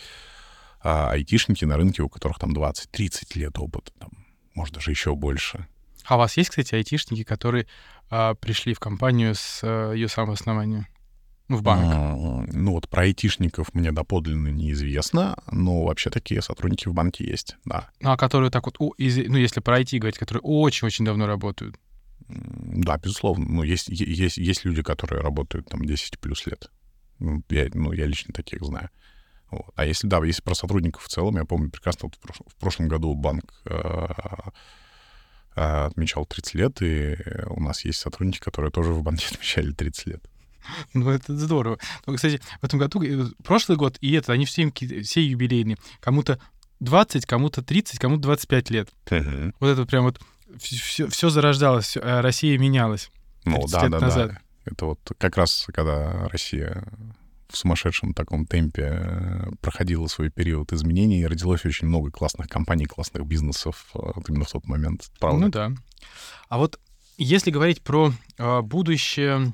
а, 0.80 1.10
айтишники 1.10 1.64
на 1.64 1.76
рынке, 1.76 2.02
у 2.02 2.08
которых 2.08 2.38
там 2.38 2.52
20-30 2.52 3.38
лет 3.38 3.58
опыта, 3.58 3.90
там, 3.98 4.10
может, 4.54 4.74
даже 4.74 4.90
еще 4.90 5.14
больше. 5.14 5.66
А 6.04 6.16
у 6.16 6.18
вас 6.18 6.36
есть, 6.36 6.50
кстати, 6.50 6.74
айтишники, 6.74 7.24
которые 7.24 7.66
а, 8.10 8.34
пришли 8.34 8.74
в 8.74 8.78
компанию 8.78 9.34
с 9.34 9.60
а, 9.62 9.92
ее 9.92 10.08
самого 10.08 10.34
основания? 10.34 10.88
Ну, 11.48 11.56
в 11.56 11.62
банк. 11.62 11.82
А, 11.82 12.14
ну, 12.52 12.72
вот 12.72 12.88
про 12.88 13.02
айтишников 13.02 13.74
мне 13.74 13.90
доподлинно 13.90 14.48
неизвестно, 14.48 15.36
но 15.50 15.84
вообще 15.84 16.10
такие 16.10 16.42
сотрудники 16.42 16.88
в 16.88 16.94
банке 16.94 17.26
есть, 17.26 17.56
да. 17.64 17.88
Ну, 18.00 18.10
а 18.10 18.16
которые 18.18 18.50
так 18.50 18.66
вот, 18.66 18.76
ну, 18.78 18.94
если 18.98 19.60
про 19.60 19.80
IT 19.80 19.98
говорить, 19.98 20.18
которые 20.18 20.42
очень-очень 20.42 21.06
давно 21.06 21.26
работают. 21.26 21.76
Да, 22.28 22.98
безусловно. 22.98 23.46
Ну, 23.48 23.62
есть, 23.62 23.88
есть, 23.88 24.36
есть 24.36 24.64
люди, 24.64 24.82
которые 24.82 25.22
работают 25.22 25.68
там 25.68 25.84
10 25.84 26.18
плюс 26.18 26.46
лет. 26.46 26.70
Ну, 27.18 27.42
я, 27.48 27.68
ну, 27.72 27.92
я 27.92 28.04
лично 28.04 28.34
таких 28.34 28.62
знаю. 28.62 28.90
Вот. 29.50 29.70
А 29.76 29.86
если, 29.86 30.06
да, 30.06 30.22
если 30.24 30.42
про 30.42 30.54
сотрудников 30.54 31.04
в 31.04 31.08
целом, 31.08 31.36
я 31.36 31.46
помню 31.46 31.70
прекрасно, 31.70 32.08
вот 32.08 32.16
в, 32.16 32.18
прошлом, 32.18 32.46
в 32.50 32.56
прошлом 32.56 32.88
году 32.88 33.14
банк 33.14 33.62
э, 33.64 34.06
э, 35.56 35.86
отмечал 35.86 36.26
30 36.26 36.54
лет, 36.54 36.82
и 36.82 37.16
у 37.46 37.60
нас 37.60 37.86
есть 37.86 37.98
сотрудники, 37.98 38.40
которые 38.40 38.70
тоже 38.70 38.92
в 38.92 39.02
банке 39.02 39.26
отмечали 39.32 39.72
30 39.72 40.06
лет. 40.06 40.28
Ну, 40.94 41.10
это 41.10 41.36
здорово. 41.36 41.78
Но, 42.06 42.14
кстати, 42.14 42.40
в 42.60 42.64
этом 42.64 42.78
году, 42.78 43.02
э, 43.02 43.26
прошлый 43.44 43.76
год 43.78 43.96
и 44.00 44.12
этот, 44.12 44.30
они 44.30 44.44
все, 44.44 44.70
все 45.02 45.24
юбилейные. 45.24 45.76
Кому-то 46.00 46.38
20, 46.80 47.26
кому-то 47.26 47.62
30, 47.62 47.98
кому-то 47.98 48.22
25 48.22 48.70
лет. 48.70 48.88
Uh-huh. 49.06 49.52
Вот 49.60 49.68
это 49.68 49.86
прям 49.86 50.04
вот 50.04 50.20
все, 50.58 51.08
все 51.08 51.30
зарождалось, 51.30 51.96
а 51.96 52.22
Россия 52.22 52.58
менялась. 52.58 53.10
Ну, 53.44 53.66
да, 53.68 53.88
да, 53.88 54.00
назад. 54.00 54.30
да. 54.32 54.38
Это 54.64 54.86
вот 54.86 55.00
как 55.18 55.36
раз, 55.36 55.66
когда 55.72 56.28
Россия 56.28 56.84
в 57.48 57.56
сумасшедшем 57.56 58.12
таком 58.12 58.46
темпе 58.46 59.00
э, 59.00 59.50
проходила 59.62 60.06
свой 60.06 60.28
период 60.28 60.72
изменений, 60.72 61.20
и 61.20 61.26
родилось 61.26 61.64
очень 61.64 61.88
много 61.88 62.10
классных 62.10 62.48
компаний, 62.48 62.84
классных 62.84 63.26
бизнесов 63.26 63.86
э, 63.94 63.98
вот 64.14 64.28
именно 64.28 64.44
в 64.44 64.52
тот 64.52 64.66
момент. 64.66 65.10
Правда? 65.18 65.40
Ну 65.40 65.48
да. 65.48 65.72
А 66.50 66.58
вот 66.58 66.78
если 67.16 67.50
говорить 67.50 67.82
про 67.82 68.12
будущее 68.62 69.52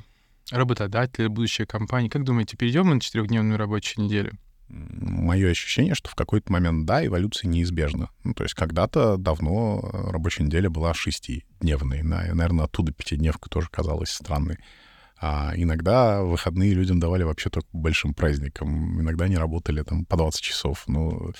работодатели, 0.54 1.26
будущая 1.26 1.66
компания. 1.66 2.08
Как 2.08 2.24
думаете, 2.24 2.56
перейдем 2.56 2.88
на 2.88 3.00
четырехдневную 3.00 3.58
рабочую 3.58 4.04
неделю? 4.04 4.32
Мое 4.68 5.50
ощущение, 5.50 5.94
что 5.94 6.10
в 6.10 6.14
какой-то 6.14 6.50
момент, 6.50 6.86
да, 6.86 7.04
эволюция 7.04 7.48
неизбежна. 7.48 8.08
Ну, 8.24 8.34
то 8.34 8.44
есть 8.44 8.54
когда-то 8.54 9.16
давно 9.18 9.80
рабочая 9.92 10.44
неделя 10.44 10.70
была 10.70 10.94
шестидневной. 10.94 12.02
Наверное, 12.02 12.64
оттуда 12.64 12.92
пятидневка 12.92 13.50
тоже 13.50 13.68
казалась 13.70 14.10
странной. 14.10 14.58
А 15.20 15.52
иногда 15.54 16.22
выходные 16.22 16.74
людям 16.74 16.98
давали 16.98 17.22
вообще 17.22 17.50
только 17.50 17.68
большим 17.72 18.14
праздникам. 18.14 19.00
Иногда 19.00 19.26
они 19.26 19.36
работали 19.36 19.82
там 19.82 20.04
по 20.06 20.16
20 20.16 20.40
часов. 20.40 20.84
Ну, 20.86 21.32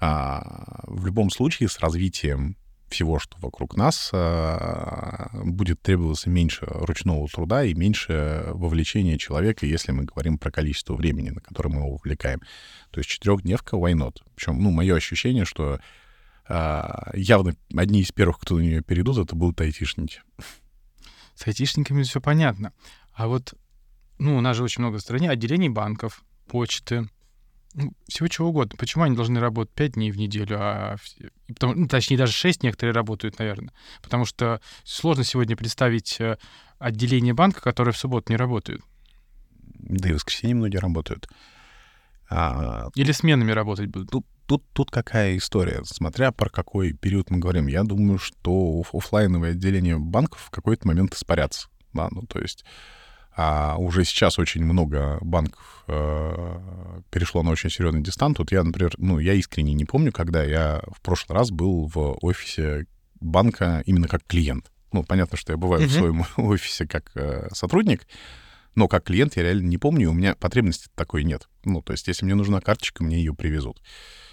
а, 0.00 0.82
в 0.88 1.06
любом 1.06 1.30
случае 1.30 1.68
с 1.68 1.78
развитием 1.78 2.56
всего, 2.92 3.18
что 3.18 3.36
вокруг 3.40 3.76
нас, 3.76 4.10
а, 4.12 5.30
будет 5.44 5.82
требоваться 5.82 6.30
меньше 6.30 6.64
ручного 6.66 7.26
труда 7.28 7.64
и 7.64 7.74
меньше 7.74 8.44
вовлечения 8.52 9.18
человека, 9.18 9.66
если 9.66 9.92
мы 9.92 10.04
говорим 10.04 10.38
про 10.38 10.50
количество 10.50 10.94
времени, 10.94 11.30
на 11.30 11.40
которое 11.40 11.70
мы 11.70 11.80
его 11.80 11.96
вовлекаем. 11.96 12.40
То 12.90 13.00
есть 13.00 13.10
четырехдневка 13.10 13.76
why 13.76 13.94
not? 13.94 14.18
Причем, 14.36 14.62
ну, 14.62 14.70
мое 14.70 14.94
ощущение, 14.94 15.44
что 15.44 15.80
а, 16.46 17.10
явно 17.14 17.54
одни 17.76 18.00
из 18.02 18.12
первых, 18.12 18.38
кто 18.38 18.56
на 18.56 18.60
нее 18.60 18.82
перейдут, 18.82 19.18
это 19.18 19.34
будут 19.34 19.60
айтишники. 19.60 20.20
С 21.34 21.46
айтишниками 21.46 22.02
все 22.02 22.20
понятно. 22.20 22.72
А 23.14 23.26
вот, 23.26 23.54
ну, 24.18 24.36
у 24.36 24.40
нас 24.40 24.56
же 24.56 24.62
очень 24.62 24.82
много 24.82 24.98
в 24.98 25.02
стране 25.02 25.30
отделений 25.30 25.68
банков, 25.68 26.22
почты, 26.46 27.08
всего 28.08 28.28
чего 28.28 28.48
угодно. 28.48 28.76
Почему 28.78 29.04
они 29.04 29.16
должны 29.16 29.40
работать 29.40 29.74
5 29.74 29.92
дней 29.92 30.10
в 30.10 30.18
неделю, 30.18 30.56
а 30.60 30.96
потому, 31.48 31.74
ну, 31.74 31.88
точнее, 31.88 32.16
даже 32.16 32.32
6 32.32 32.62
некоторые 32.62 32.94
работают, 32.94 33.38
наверное. 33.38 33.72
Потому 34.02 34.24
что 34.24 34.60
сложно 34.84 35.24
сегодня 35.24 35.56
представить 35.56 36.20
э, 36.20 36.36
отделение 36.78 37.34
банка, 37.34 37.60
которое 37.60 37.92
в 37.92 37.98
субботу 37.98 38.32
не 38.32 38.36
работает. 38.36 38.82
Да 39.74 40.08
и 40.08 40.12
в 40.12 40.16
воскресенье 40.16 40.56
многие 40.56 40.78
работают. 40.78 41.28
А, 42.28 42.88
Или 42.94 43.12
сменами 43.12 43.52
работать 43.52 43.88
будут. 43.88 44.10
Тут, 44.10 44.26
тут, 44.46 44.64
тут 44.72 44.90
какая 44.90 45.36
история? 45.36 45.82
Смотря 45.84 46.32
про 46.32 46.48
какой 46.48 46.92
период 46.92 47.30
мы 47.30 47.38
говорим. 47.38 47.66
Я 47.66 47.84
думаю, 47.84 48.18
что 48.18 48.82
офлайновое 48.92 49.52
отделение 49.52 49.98
банков 49.98 50.40
в 50.40 50.50
какой-то 50.50 50.86
момент 50.86 51.14
испарятся. 51.14 51.68
Да, 51.92 52.08
ну, 52.10 52.22
то 52.22 52.38
есть 52.38 52.64
а 53.34 53.76
уже 53.78 54.04
сейчас 54.04 54.38
очень 54.38 54.64
много 54.64 55.18
банков 55.20 55.84
э, 55.88 56.58
перешло 57.10 57.42
на 57.42 57.50
очень 57.50 57.70
серьезный 57.70 58.02
дистант. 58.02 58.38
Вот 58.38 58.52
я, 58.52 58.62
например, 58.62 58.92
ну, 58.98 59.18
я 59.18 59.32
искренне 59.34 59.72
не 59.72 59.84
помню, 59.84 60.12
когда 60.12 60.42
я 60.44 60.82
в 60.94 61.00
прошлый 61.00 61.38
раз 61.38 61.50
был 61.50 61.86
в 61.86 62.18
офисе 62.20 62.86
банка 63.20 63.82
именно 63.86 64.08
как 64.08 64.24
клиент. 64.26 64.70
Ну, 64.92 65.02
понятно, 65.02 65.38
что 65.38 65.52
я 65.52 65.56
бываю 65.56 65.84
mm-hmm. 65.84 65.86
в 65.86 65.92
своем 65.92 66.24
офисе 66.36 66.86
как 66.86 67.10
э, 67.14 67.48
сотрудник, 67.52 68.06
но 68.74 68.88
как 68.88 69.04
клиент 69.04 69.36
я 69.36 69.42
реально 69.42 69.66
не 69.66 69.78
помню, 69.78 70.10
у 70.10 70.14
меня 70.14 70.34
потребности 70.34 70.88
такой 70.94 71.24
нет. 71.24 71.48
Ну, 71.64 71.82
то 71.82 71.92
есть, 71.92 72.08
если 72.08 72.24
мне 72.24 72.34
нужна 72.34 72.60
карточка, 72.60 73.04
мне 73.04 73.18
ее 73.18 73.34
привезут. 73.34 73.82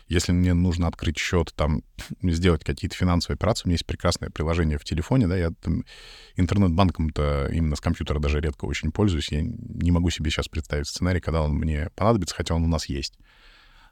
Если 0.08 0.32
мне 0.32 0.54
нужно 0.54 0.88
открыть 0.88 1.18
счет, 1.18 1.54
там, 1.56 1.84
сделать 2.24 2.64
какие-то 2.64 2.96
финансовые 2.96 3.36
операции, 3.36 3.66
у 3.66 3.68
меня 3.68 3.76
есть 3.76 3.86
прекрасное 3.86 4.30
приложение 4.30 4.78
в 4.78 4.84
телефоне, 4.84 5.28
да, 5.28 5.38
я 5.38 5.52
там, 5.62 5.84
интернет-банком-то 6.36 7.50
именно 7.52 7.76
с 7.76 7.82
компьютера 7.82 8.20
даже 8.20 8.40
редко 8.40 8.66
очень 8.66 8.92
пользуюсь. 8.92 9.32
Я 9.32 9.42
не 9.42 9.92
могу 9.92 10.10
себе 10.10 10.32
сейчас 10.32 10.48
представить 10.48 10.88
сценарий, 10.88 11.20
когда 11.20 11.42
он 11.42 11.54
мне 11.54 11.90
понадобится, 11.96 12.36
хотя 12.36 12.56
он 12.56 12.64
у 12.64 12.68
нас 12.68 12.88
есть. 12.88 13.18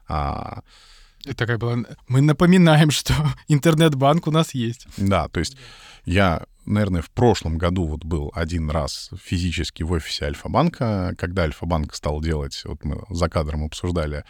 А... 0.08 0.62
Это 1.26 1.46
как 1.46 1.58
бы 1.58 1.84
мы 2.06 2.20
напоминаем, 2.20 2.90
что 2.90 3.12
интернет-банк 3.48 4.26
у 4.26 4.30
нас 4.30 4.54
есть. 4.54 4.86
Да, 4.96 5.28
то 5.28 5.40
есть 5.40 5.56
я, 6.04 6.46
наверное, 6.68 7.02
в 7.02 7.10
прошлом 7.10 7.58
году 7.58 7.86
вот 7.86 8.04
был 8.04 8.30
один 8.34 8.70
раз 8.70 9.10
физически 9.22 9.82
в 9.82 9.92
офисе 9.92 10.26
Альфа-банка, 10.26 11.14
когда 11.18 11.42
Альфа-банк 11.42 11.94
стал 11.94 12.20
делать, 12.20 12.62
вот 12.64 12.84
мы 12.84 13.02
за 13.10 13.28
кадром 13.28 13.64
обсуждали, 13.64 14.24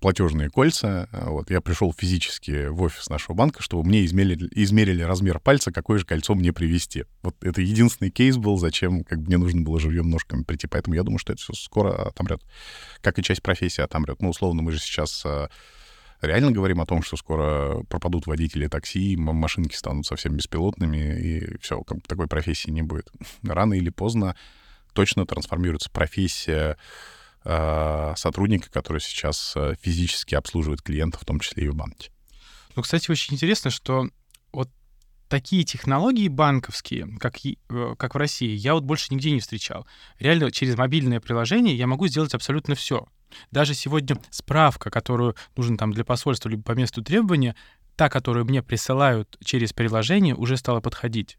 платежные 0.00 0.48
кольца. 0.48 1.08
Вот, 1.12 1.50
я 1.50 1.60
пришел 1.60 1.94
физически 1.96 2.68
в 2.68 2.82
офис 2.82 3.08
нашего 3.08 3.34
банка, 3.34 3.62
чтобы 3.62 3.86
мне 3.86 4.04
измерили, 4.04 4.48
измерили 4.52 5.02
размер 5.02 5.38
пальца, 5.38 5.70
какое 5.70 5.98
же 5.98 6.06
кольцо 6.06 6.34
мне 6.34 6.52
привезти. 6.52 7.04
Вот 7.22 7.36
это 7.42 7.60
единственный 7.60 8.10
кейс 8.10 8.36
был, 8.36 8.56
зачем 8.56 9.04
как 9.04 9.20
бы 9.20 9.26
мне 9.26 9.38
нужно 9.38 9.60
было 9.60 9.78
живьем 9.78 10.08
ножками 10.10 10.42
прийти. 10.42 10.66
Поэтому 10.66 10.96
я 10.96 11.02
думаю, 11.02 11.18
что 11.18 11.34
это 11.34 11.42
все 11.42 11.52
скоро 11.52 12.08
отомрет. 12.08 12.40
Как 13.02 13.18
и 13.18 13.22
часть 13.22 13.42
профессии 13.42 13.82
отомрет. 13.82 14.22
Ну, 14.22 14.30
условно, 14.30 14.62
мы 14.62 14.72
же 14.72 14.80
сейчас 14.80 15.22
а, 15.24 15.50
реально 16.20 16.52
говорим 16.52 16.80
о 16.80 16.86
том, 16.86 17.02
что 17.02 17.16
скоро 17.16 17.82
пропадут 17.84 18.26
водители 18.26 18.66
такси, 18.66 19.16
машинки 19.16 19.74
станут 19.74 20.06
совсем 20.06 20.36
беспилотными, 20.36 21.20
и 21.20 21.58
все, 21.58 21.82
такой 22.06 22.26
профессии 22.26 22.70
не 22.70 22.82
будет. 22.82 23.10
Рано 23.42 23.74
или 23.74 23.90
поздно 23.90 24.36
точно 24.92 25.26
трансформируется 25.26 25.90
профессия 25.90 26.76
э, 27.44 28.14
сотрудника, 28.16 28.70
который 28.70 29.00
сейчас 29.00 29.54
э, 29.56 29.74
физически 29.80 30.34
обслуживает 30.34 30.82
клиентов, 30.82 31.22
в 31.22 31.24
том 31.24 31.40
числе 31.40 31.64
и 31.64 31.68
в 31.68 31.74
банке. 31.74 32.10
Ну, 32.76 32.82
кстати, 32.82 33.10
очень 33.10 33.34
интересно, 33.34 33.70
что 33.70 34.08
такие 35.30 35.64
технологии 35.64 36.28
банковские, 36.28 37.16
как, 37.18 37.36
э, 37.46 37.94
как 37.96 38.14
в 38.14 38.18
России, 38.18 38.54
я 38.54 38.74
вот 38.74 38.84
больше 38.84 39.14
нигде 39.14 39.30
не 39.30 39.40
встречал. 39.40 39.86
Реально, 40.18 40.50
через 40.50 40.76
мобильное 40.76 41.20
приложение 41.20 41.74
я 41.74 41.86
могу 41.86 42.08
сделать 42.08 42.34
абсолютно 42.34 42.74
все. 42.74 43.06
Даже 43.52 43.74
сегодня 43.74 44.16
справка, 44.30 44.90
которую 44.90 45.36
нужно 45.56 45.78
там 45.78 45.92
для 45.92 46.04
посольства 46.04 46.48
либо 46.48 46.62
по 46.62 46.72
месту 46.72 47.02
требования, 47.02 47.54
та, 47.96 48.08
которую 48.08 48.44
мне 48.44 48.60
присылают 48.62 49.38
через 49.42 49.72
приложение, 49.72 50.34
уже 50.34 50.56
стала 50.56 50.80
подходить. 50.80 51.38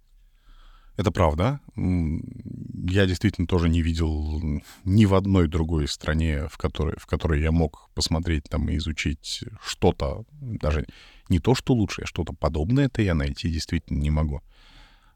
Это 0.97 1.11
правда. 1.11 1.59
Я 1.75 3.05
действительно 3.05 3.47
тоже 3.47 3.69
не 3.69 3.81
видел 3.81 4.41
ни 4.83 5.05
в 5.05 5.15
одной 5.15 5.47
другой 5.47 5.87
стране, 5.87 6.47
в 6.49 6.57
которой, 6.57 6.95
в 6.97 7.05
которой 7.05 7.41
я 7.41 7.51
мог 7.51 7.89
посмотреть 7.93 8.43
там 8.49 8.69
и 8.69 8.77
изучить 8.77 9.43
что-то, 9.65 10.25
даже 10.41 10.85
не 11.29 11.39
то, 11.39 11.55
что 11.55 11.73
лучше, 11.73 12.03
а 12.03 12.05
что-то 12.05 12.33
подобное, 12.33 12.85
это 12.85 13.01
я 13.01 13.15
найти 13.15 13.49
действительно 13.49 13.99
не 13.99 14.09
могу. 14.09 14.41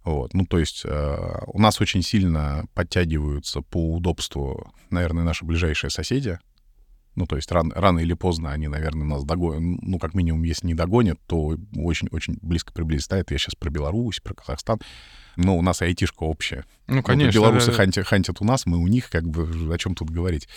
Вот. 0.05 0.33
Ну, 0.33 0.45
то 0.45 0.59
есть 0.59 0.83
э, 0.85 1.41
у 1.47 1.59
нас 1.59 1.81
очень 1.81 2.03
сильно 2.03 2.65
подтягиваются 2.75 3.61
по 3.61 3.95
удобству, 3.95 4.71
наверное, 4.91 5.23
наши 5.23 5.45
ближайшие 5.45 5.89
соседи. 5.89 6.39
Ну, 7.15 7.25
то 7.25 7.35
есть 7.35 7.51
рано, 7.51 7.73
рано 7.75 7.99
или 7.99 8.13
поздно 8.13 8.51
они, 8.51 8.67
наверное, 8.67 9.05
нас 9.05 9.23
догонят. 9.23 9.79
Ну, 9.81 9.99
как 9.99 10.13
минимум, 10.13 10.43
если 10.43 10.67
не 10.67 10.73
догонят, 10.73 11.19
то 11.27 11.57
очень-очень 11.75 12.37
близко 12.41 12.73
приблизится. 12.73 13.15
Это 13.15 13.33
я 13.33 13.37
сейчас 13.37 13.55
про 13.55 13.69
Беларусь, 13.69 14.19
про 14.19 14.33
Казахстан 14.33 14.79
но 15.37 15.57
у 15.57 15.61
нас 15.61 15.81
айтишка 15.81 16.23
общая. 16.23 16.65
Ну, 16.87 17.03
конечно. 17.03 17.27
Вот 17.27 17.47
белорусы 17.47 17.71
да, 17.71 17.73
хантят, 17.77 18.07
хантят 18.07 18.41
у 18.41 18.45
нас, 18.45 18.65
мы 18.65 18.77
у 18.77 18.87
них, 18.87 19.09
как 19.09 19.27
бы, 19.27 19.73
о 19.73 19.77
чем 19.77 19.95
тут 19.95 20.09
говорить. 20.09 20.47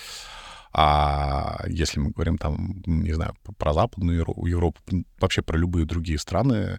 А 0.72 1.64
если 1.66 1.98
мы 1.98 2.10
говорим 2.10 2.38
там, 2.38 2.82
не 2.86 3.12
знаю, 3.12 3.34
про 3.56 3.72
Западную 3.72 4.18
Европу, 4.18 4.80
вообще 5.18 5.42
про 5.42 5.56
любые 5.56 5.86
другие 5.86 6.18
страны, 6.18 6.78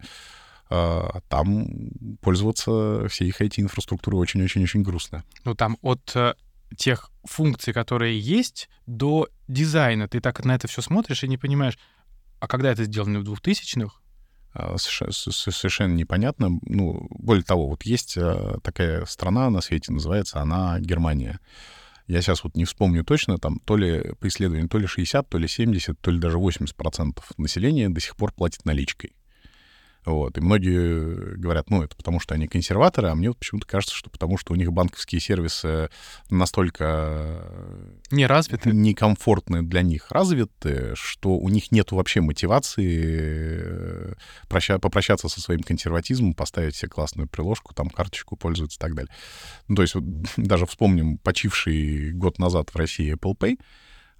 а, 0.69 1.21
там 1.27 1.91
пользоваться 2.21 3.07
всей 3.09 3.29
их 3.29 3.41
IT-инфраструктурой 3.41 4.21
очень-очень-очень 4.21 4.83
грустно. 4.83 5.23
Ну, 5.43 5.55
там 5.55 5.77
от 5.81 6.11
э, 6.15 6.35
тех 6.77 7.11
функций, 7.23 7.73
которые 7.73 8.19
есть, 8.19 8.69
до 8.85 9.27
дизайна. 9.47 10.07
Ты 10.07 10.19
так 10.19 10.43
на 10.45 10.55
это 10.55 10.67
все 10.67 10.81
смотришь 10.81 11.23
и 11.23 11.27
не 11.27 11.37
понимаешь, 11.37 11.77
а 12.39 12.47
когда 12.47 12.71
это 12.71 12.85
сделано 12.85 13.19
в 13.19 13.23
2000-х, 13.23 13.99
а, 14.53 14.77
совершенно 14.77 15.93
непонятно. 15.93 16.59
Ну, 16.63 17.07
более 17.11 17.43
того, 17.43 17.67
вот 17.67 17.83
есть 17.83 18.17
э, 18.17 18.57
такая 18.63 19.05
страна 19.05 19.49
на 19.49 19.61
свете, 19.61 19.91
называется 19.91 20.39
она 20.41 20.79
Германия. 20.79 21.39
Я 22.07 22.21
сейчас 22.21 22.43
вот 22.43 22.55
не 22.55 22.65
вспомню 22.65 23.05
точно, 23.05 23.37
там 23.37 23.59
то 23.59 23.77
ли 23.77 24.13
по 24.19 24.27
исследованию, 24.27 24.67
то 24.67 24.79
ли 24.79 24.87
60, 24.87 25.29
то 25.29 25.37
ли 25.37 25.47
70, 25.47 25.99
то 25.99 26.09
ли 26.09 26.17
даже 26.17 26.39
80 26.39 26.75
процентов 26.75 27.31
населения 27.37 27.89
до 27.89 28.01
сих 28.01 28.15
пор 28.15 28.33
платит 28.33 28.65
наличкой. 28.65 29.13
Вот. 30.09 30.37
И 30.37 30.41
многие 30.41 31.35
говорят, 31.37 31.69
ну, 31.69 31.83
это 31.83 31.95
потому 31.95 32.19
что 32.19 32.33
они 32.33 32.47
консерваторы, 32.47 33.09
а 33.09 33.15
мне 33.15 33.29
вот 33.29 33.37
почему-то 33.37 33.67
кажется, 33.67 33.95
что 33.95 34.09
потому 34.09 34.37
что 34.37 34.53
у 34.53 34.55
них 34.55 34.71
банковские 34.73 35.21
сервисы 35.21 35.89
настолько... 36.31 37.45
Не 38.09 38.25
развиты. 38.25 38.71
Некомфортны 38.71 39.61
для 39.61 39.83
них 39.83 40.11
развиты, 40.11 40.93
что 40.95 41.37
у 41.37 41.49
них 41.49 41.71
нет 41.71 41.91
вообще 41.91 42.21
мотивации 42.21 43.11
э, 43.61 44.13
проща... 44.47 44.79
попрощаться 44.79 45.29
со 45.29 45.41
своим 45.41 45.61
консерватизмом, 45.61 46.33
поставить 46.33 46.75
себе 46.75 46.89
классную 46.89 47.27
приложку, 47.27 47.75
там 47.75 47.89
карточку 47.89 48.35
пользоваться 48.35 48.77
и 48.77 48.81
так 48.81 48.95
далее. 48.95 49.13
Ну, 49.67 49.75
то 49.75 49.83
есть 49.83 49.93
вот, 49.93 50.03
даже 50.37 50.65
вспомним 50.65 51.19
почивший 51.19 52.13
год 52.13 52.39
назад 52.39 52.71
в 52.71 52.75
России 52.75 53.13
Apple 53.13 53.37
Pay— 53.37 53.59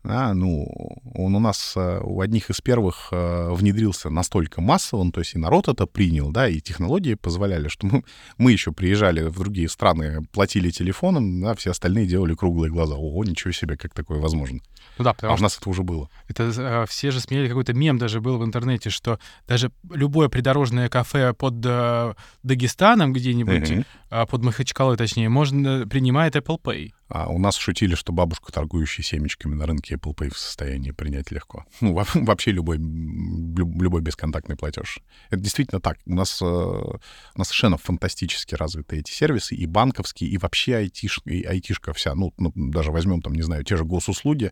да, 0.04 0.34
ну, 0.34 0.66
он 1.14 1.36
у 1.36 1.40
нас 1.40 1.74
э, 1.76 2.00
у 2.02 2.22
одних 2.22 2.50
из 2.50 2.62
первых 2.62 3.10
э, 3.12 3.52
внедрился 3.52 4.10
настолько 4.10 4.62
массово, 4.62 5.04
ну, 5.04 5.12
то 5.12 5.20
есть 5.20 5.36
и 5.36 5.38
народ 5.38 5.68
это 5.68 5.86
принял, 5.86 6.32
да, 6.32 6.48
и 6.48 6.62
технологии 6.62 7.16
позволяли, 7.16 7.68
что 7.68 7.88
мы, 7.88 8.04
мы 8.38 8.52
еще 8.52 8.72
приезжали 8.72 9.24
в 9.24 9.38
другие 9.38 9.68
страны, 9.68 10.26
платили 10.32 10.70
телефоном, 10.70 11.42
да, 11.42 11.54
все 11.56 11.72
остальные 11.72 12.08
делали 12.08 12.34
круглые 12.34 12.72
глаза. 12.72 12.96
Ого, 12.96 13.24
ничего 13.26 13.52
себе, 13.52 13.76
как 13.76 13.94
такое 13.94 14.20
возможно. 14.20 14.60
Ну 14.98 15.04
да, 15.04 15.14
потому 15.14 15.34
а 15.34 15.38
у 15.38 15.42
нас 15.42 15.58
это 15.58 15.70
уже 15.70 15.84
было. 15.84 16.10
Это 16.28 16.44
э, 16.56 16.86
все 16.88 17.12
же 17.12 17.20
смели, 17.20 17.48
какой-то 17.48 17.74
мем 17.74 17.98
даже 17.98 18.22
был 18.22 18.38
в 18.38 18.46
интернете, 18.46 18.90
что 18.90 19.20
даже 19.48 19.72
любое 19.90 20.30
придорожное 20.30 20.90
кафе 20.90 21.34
под 21.34 21.56
э, 21.66 22.14
Дагестаном 22.44 23.14
где-нибудь, 23.14 23.72
uh-huh. 23.72 23.86
э, 24.12 24.26
под 24.26 24.44
Махачкалой 24.44 24.98
точнее, 24.98 25.30
можно 25.30 25.86
принимает 25.88 26.36
Apple 26.36 26.62
Pay. 26.62 26.94
А 27.10 27.28
у 27.28 27.40
нас 27.40 27.56
шутили, 27.56 27.96
что 27.96 28.14
бабушка, 28.14 28.52
торгующая 28.52 29.04
семечками 29.04 29.56
на 29.56 29.66
рынке 29.66 29.96
Apple 29.96 30.16
Pay 30.16 30.32
в 30.32 30.38
состоянии 30.38 30.92
принять 30.92 31.32
легко. 31.32 31.66
Ну, 31.82 31.94
вообще 31.94 32.52
любой, 32.52 32.78
любой 32.78 34.02
бесконтактный 34.02 34.56
платеж. 34.56 35.00
Это 35.30 35.42
действительно 35.42 35.82
так. 35.82 35.98
У 36.06 36.14
нас, 36.14 36.40
э, 36.42 36.46
у 36.46 37.00
нас 37.36 37.48
совершенно 37.48 37.78
фантастически 37.78 38.54
развиты 38.54 38.98
эти 39.00 39.12
сервисы, 39.12 39.56
и 39.56 39.66
банковские, 39.66 40.30
и 40.30 40.38
вообще 40.38 40.76
айтишка, 40.76 41.30
и 41.30 41.44
айтишка 41.44 41.94
вся. 41.94 42.14
Ну, 42.14 42.32
ну, 42.38 42.52
даже 42.56 42.92
возьмем, 42.92 43.22
там, 43.22 43.34
не 43.34 43.42
знаю, 43.42 43.64
те 43.64 43.76
же 43.76 43.86
госуслуги. 43.86 44.52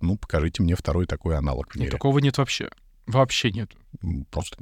Ну, 0.00 0.18
покажите 0.18 0.62
мне 0.62 0.76
второй 0.76 1.06
такой 1.06 1.38
аналог 1.38 1.72
в 1.72 1.76
мире. 1.76 1.90
такого 1.90 2.18
нет 2.18 2.36
вообще. 2.36 2.68
Вообще 3.06 3.50
нет. 3.50 3.70
Просто, 4.30 4.56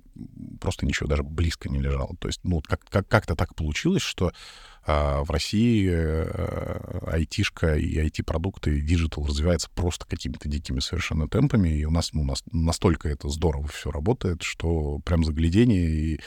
просто 0.60 0.84
ничего 0.84 1.08
даже 1.08 1.22
близко 1.22 1.68
не 1.68 1.80
лежало. 1.80 2.16
То 2.18 2.28
есть, 2.28 2.40
ну, 2.42 2.60
как, 2.60 2.84
как, 2.88 3.06
как-то 3.08 3.36
так 3.36 3.54
получилось, 3.54 4.02
что 4.02 4.32
а, 4.84 5.22
в 5.22 5.30
России 5.30 5.88
а, 5.92 7.08
айтишка 7.12 7.76
и 7.76 7.96
IT-продукты, 7.98 8.80
digital 8.80 9.26
развивается 9.26 9.68
просто 9.74 10.06
какими-то 10.06 10.48
дикими 10.48 10.80
совершенно 10.80 11.28
темпами, 11.28 11.68
и 11.68 11.84
у 11.84 11.90
нас, 11.90 12.12
ну, 12.12 12.22
у 12.22 12.24
нас 12.24 12.42
настолько 12.50 13.08
это 13.08 13.28
здорово 13.28 13.68
все 13.68 13.90
работает, 13.90 14.42
что 14.42 14.98
прям 15.04 15.24
заглядение, 15.24 15.90
и 15.90 16.20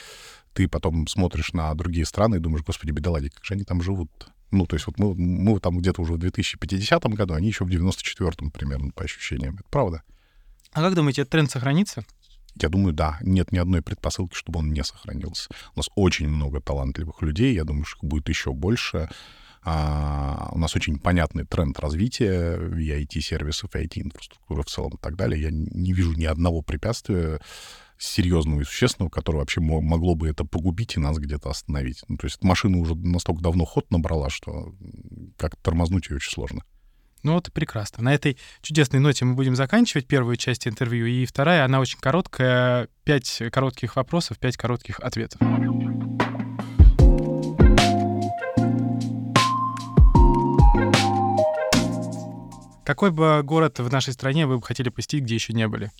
ты 0.53 0.67
потом 0.67 1.07
смотришь 1.07 1.53
на 1.53 1.73
другие 1.73 2.05
страны 2.05 2.35
и 2.35 2.39
думаешь, 2.39 2.63
господи, 2.63 2.91
бедолаги, 2.91 3.29
как 3.29 3.43
же 3.43 3.55
они 3.55 3.63
там 3.63 3.81
живут 3.81 4.09
-то? 4.17 4.27
Ну, 4.51 4.65
то 4.65 4.75
есть 4.75 4.87
вот 4.87 4.97
мы, 4.99 5.13
мы 5.15 5.59
там 5.59 5.79
где-то 5.79 6.01
уже 6.01 6.13
в 6.13 6.17
2050 6.17 7.03
году, 7.07 7.33
они 7.33 7.47
еще 7.47 7.65
в 7.65 7.69
94-м 7.69 8.51
примерно, 8.51 8.91
по 8.91 9.03
ощущениям. 9.03 9.55
Это 9.55 9.67
правда. 9.69 10.03
А 10.71 10.81
как 10.81 10.95
думаете, 10.95 11.21
этот 11.23 11.31
тренд 11.31 11.51
сохранится? 11.51 12.05
Я 12.61 12.69
думаю, 12.69 12.93
да. 12.93 13.17
Нет 13.21 13.51
ни 13.51 13.57
одной 13.57 13.81
предпосылки, 13.81 14.35
чтобы 14.35 14.59
он 14.59 14.71
не 14.71 14.83
сохранился. 14.83 15.49
У 15.75 15.79
нас 15.79 15.89
очень 15.95 16.29
много 16.29 16.61
талантливых 16.61 17.21
людей. 17.21 17.53
Я 17.53 17.63
думаю, 17.63 17.85
что 17.85 17.97
их 17.99 18.09
будет 18.09 18.29
еще 18.29 18.53
больше. 18.53 19.09
А, 19.67 20.49
у 20.51 20.59
нас 20.59 20.75
очень 20.75 20.99
понятный 20.99 21.43
тренд 21.43 21.79
развития 21.79 22.55
и 22.55 23.03
IT-сервисов, 23.03 23.75
и 23.75 23.79
IT-инфраструктуры 23.79 24.61
в 24.61 24.67
целом 24.67 24.91
и 24.91 24.97
так 24.97 25.15
далее. 25.15 25.41
Я 25.41 25.49
не 25.51 25.91
вижу 25.91 26.13
ни 26.13 26.25
одного 26.25 26.61
препятствия 26.61 27.39
серьезного 27.97 28.61
и 28.61 28.65
существенного, 28.65 29.09
которое 29.09 29.39
вообще 29.39 29.61
могло 29.61 30.15
бы 30.15 30.27
это 30.27 30.45
погубить 30.45 30.97
и 30.97 30.99
нас 30.99 31.17
где-то 31.17 31.49
остановить. 31.49 32.03
Ну, 32.07 32.17
то 32.17 32.27
есть 32.27 32.43
машина 32.43 32.77
уже 32.77 32.93
настолько 32.95 33.41
давно 33.41 33.65
ход 33.65 33.89
набрала, 33.89 34.29
что 34.29 34.75
как 35.37 35.55
тормознуть 35.55 36.09
ее 36.09 36.17
очень 36.17 36.31
сложно. 36.31 36.61
Ну 37.25 37.33
вот 37.33 37.47
и 37.47 37.51
прекрасно. 37.51 38.03
На 38.03 38.13
этой 38.13 38.37
чудесной 38.61 38.99
ноте 38.99 39.25
мы 39.25 39.33
будем 39.33 39.55
заканчивать 39.55 40.05
первую 40.05 40.35
часть 40.35 40.67
интервью. 40.67 41.07
И 41.07 41.25
вторая, 41.25 41.65
она 41.65 41.79
очень 41.79 41.97
короткая. 41.97 42.87
Пять 43.03 43.41
коротких 43.51 43.95
вопросов, 43.95 44.37
пять 44.37 44.57
коротких 44.57 44.99
ответов. 44.99 45.39
Какой 52.85 53.09
бы 53.09 53.41
город 53.41 53.79
в 53.79 53.91
нашей 53.91 54.13
стране 54.13 54.45
вы 54.45 54.59
бы 54.59 54.63
хотели 54.63 54.89
посетить, 54.89 55.23
где 55.23 55.33
еще 55.33 55.53
не 55.53 55.67
были? 55.67 55.91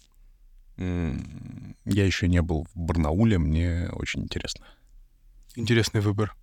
Я 0.77 2.05
еще 2.05 2.27
не 2.27 2.43
был 2.43 2.67
в 2.75 2.79
Барнауле, 2.79 3.39
мне 3.39 3.89
очень 3.93 4.21
интересно. 4.21 4.63
Интересный 5.55 6.01
выбор. 6.01 6.35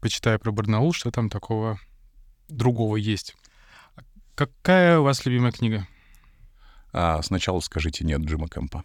Почитая 0.00 0.38
про 0.38 0.50
Барнаул, 0.50 0.94
что 0.94 1.10
там 1.10 1.28
такого 1.28 1.78
другого 2.48 2.96
есть. 2.96 3.36
Какая 4.38 5.00
у 5.00 5.02
вас 5.02 5.26
любимая 5.26 5.50
книга? 5.50 5.88
А, 6.92 7.20
сначала 7.22 7.58
скажите 7.58 8.04
нет 8.04 8.20
Джима 8.20 8.46
Кэмпа. 8.46 8.84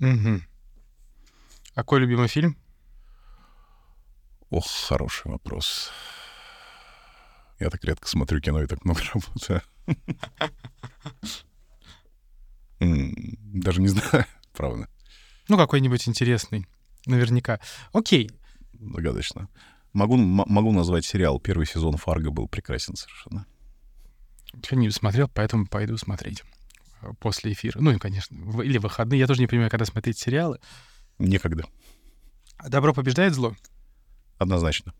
Угу. 0.00 0.40
А 1.74 1.74
какой 1.76 2.00
любимый 2.00 2.26
фильм? 2.26 2.58
Ох, 4.50 4.66
хороший 4.88 5.30
вопрос. 5.30 5.92
Я 7.60 7.70
так 7.70 7.84
редко 7.84 8.08
смотрю 8.08 8.40
кино 8.40 8.60
и 8.60 8.66
так 8.66 8.84
много 8.84 9.02
работаю. 9.14 9.62
Даже 12.80 13.80
не 13.80 13.86
знаю, 13.86 14.26
правда. 14.52 14.88
Ну, 15.46 15.56
какой-нибудь 15.56 16.08
интересный, 16.08 16.66
наверняка. 17.06 17.60
Окей. 17.92 18.32
Догадочно. 18.72 19.48
Могу, 19.92 20.16
могу 20.16 20.72
назвать 20.72 21.04
сериал. 21.04 21.38
Первый 21.38 21.68
сезон 21.68 21.96
«Фарго» 21.98 22.32
был 22.32 22.48
прекрасен 22.48 22.96
совершенно. 22.96 23.46
Я 24.70 24.76
не 24.76 24.90
смотрел, 24.90 25.28
поэтому 25.28 25.66
пойду 25.66 25.96
смотреть 25.96 26.42
э, 27.02 27.12
после 27.20 27.52
эфира. 27.52 27.78
Ну, 27.80 27.92
и, 27.92 27.98
конечно, 27.98 28.34
или 28.62 28.78
выходные. 28.78 29.20
Я 29.20 29.26
тоже 29.26 29.40
не 29.40 29.46
понимаю, 29.46 29.70
когда 29.70 29.84
смотреть 29.84 30.18
сериалы. 30.18 30.60
Некогда. 31.18 31.64
Добро 32.66 32.94
побеждает 32.94 33.34
зло? 33.34 33.56
Однозначно. 34.38 34.94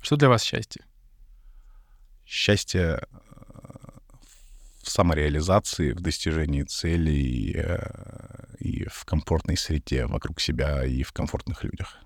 Что 0.00 0.16
для 0.16 0.28
вас 0.28 0.42
счастье? 0.42 0.84
Счастье 2.24 3.00
э, 3.00 3.18
в 4.82 4.90
самореализации, 4.90 5.92
в 5.92 6.00
достижении 6.00 6.62
целей 6.62 7.54
э, 7.56 8.56
и 8.58 8.86
в 8.88 9.04
комфортной 9.04 9.56
среде 9.56 10.06
вокруг 10.06 10.40
себя 10.40 10.84
и 10.84 11.02
в 11.02 11.12
комфортных 11.12 11.64
людях. 11.64 11.98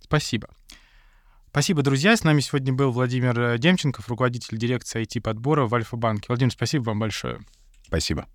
Спасибо. 0.00 0.48
Спасибо, 1.50 1.82
друзья. 1.82 2.16
С 2.16 2.22
нами 2.22 2.40
сегодня 2.40 2.72
был 2.72 2.92
Владимир 2.92 3.58
Демченков, 3.58 4.08
руководитель 4.08 4.56
дирекции 4.56 5.02
IT-подбора 5.02 5.66
в 5.66 5.74
Альфа-банке. 5.74 6.26
Владимир, 6.28 6.52
спасибо 6.52 6.84
вам 6.84 7.00
большое. 7.00 7.40
Спасибо. 7.86 8.26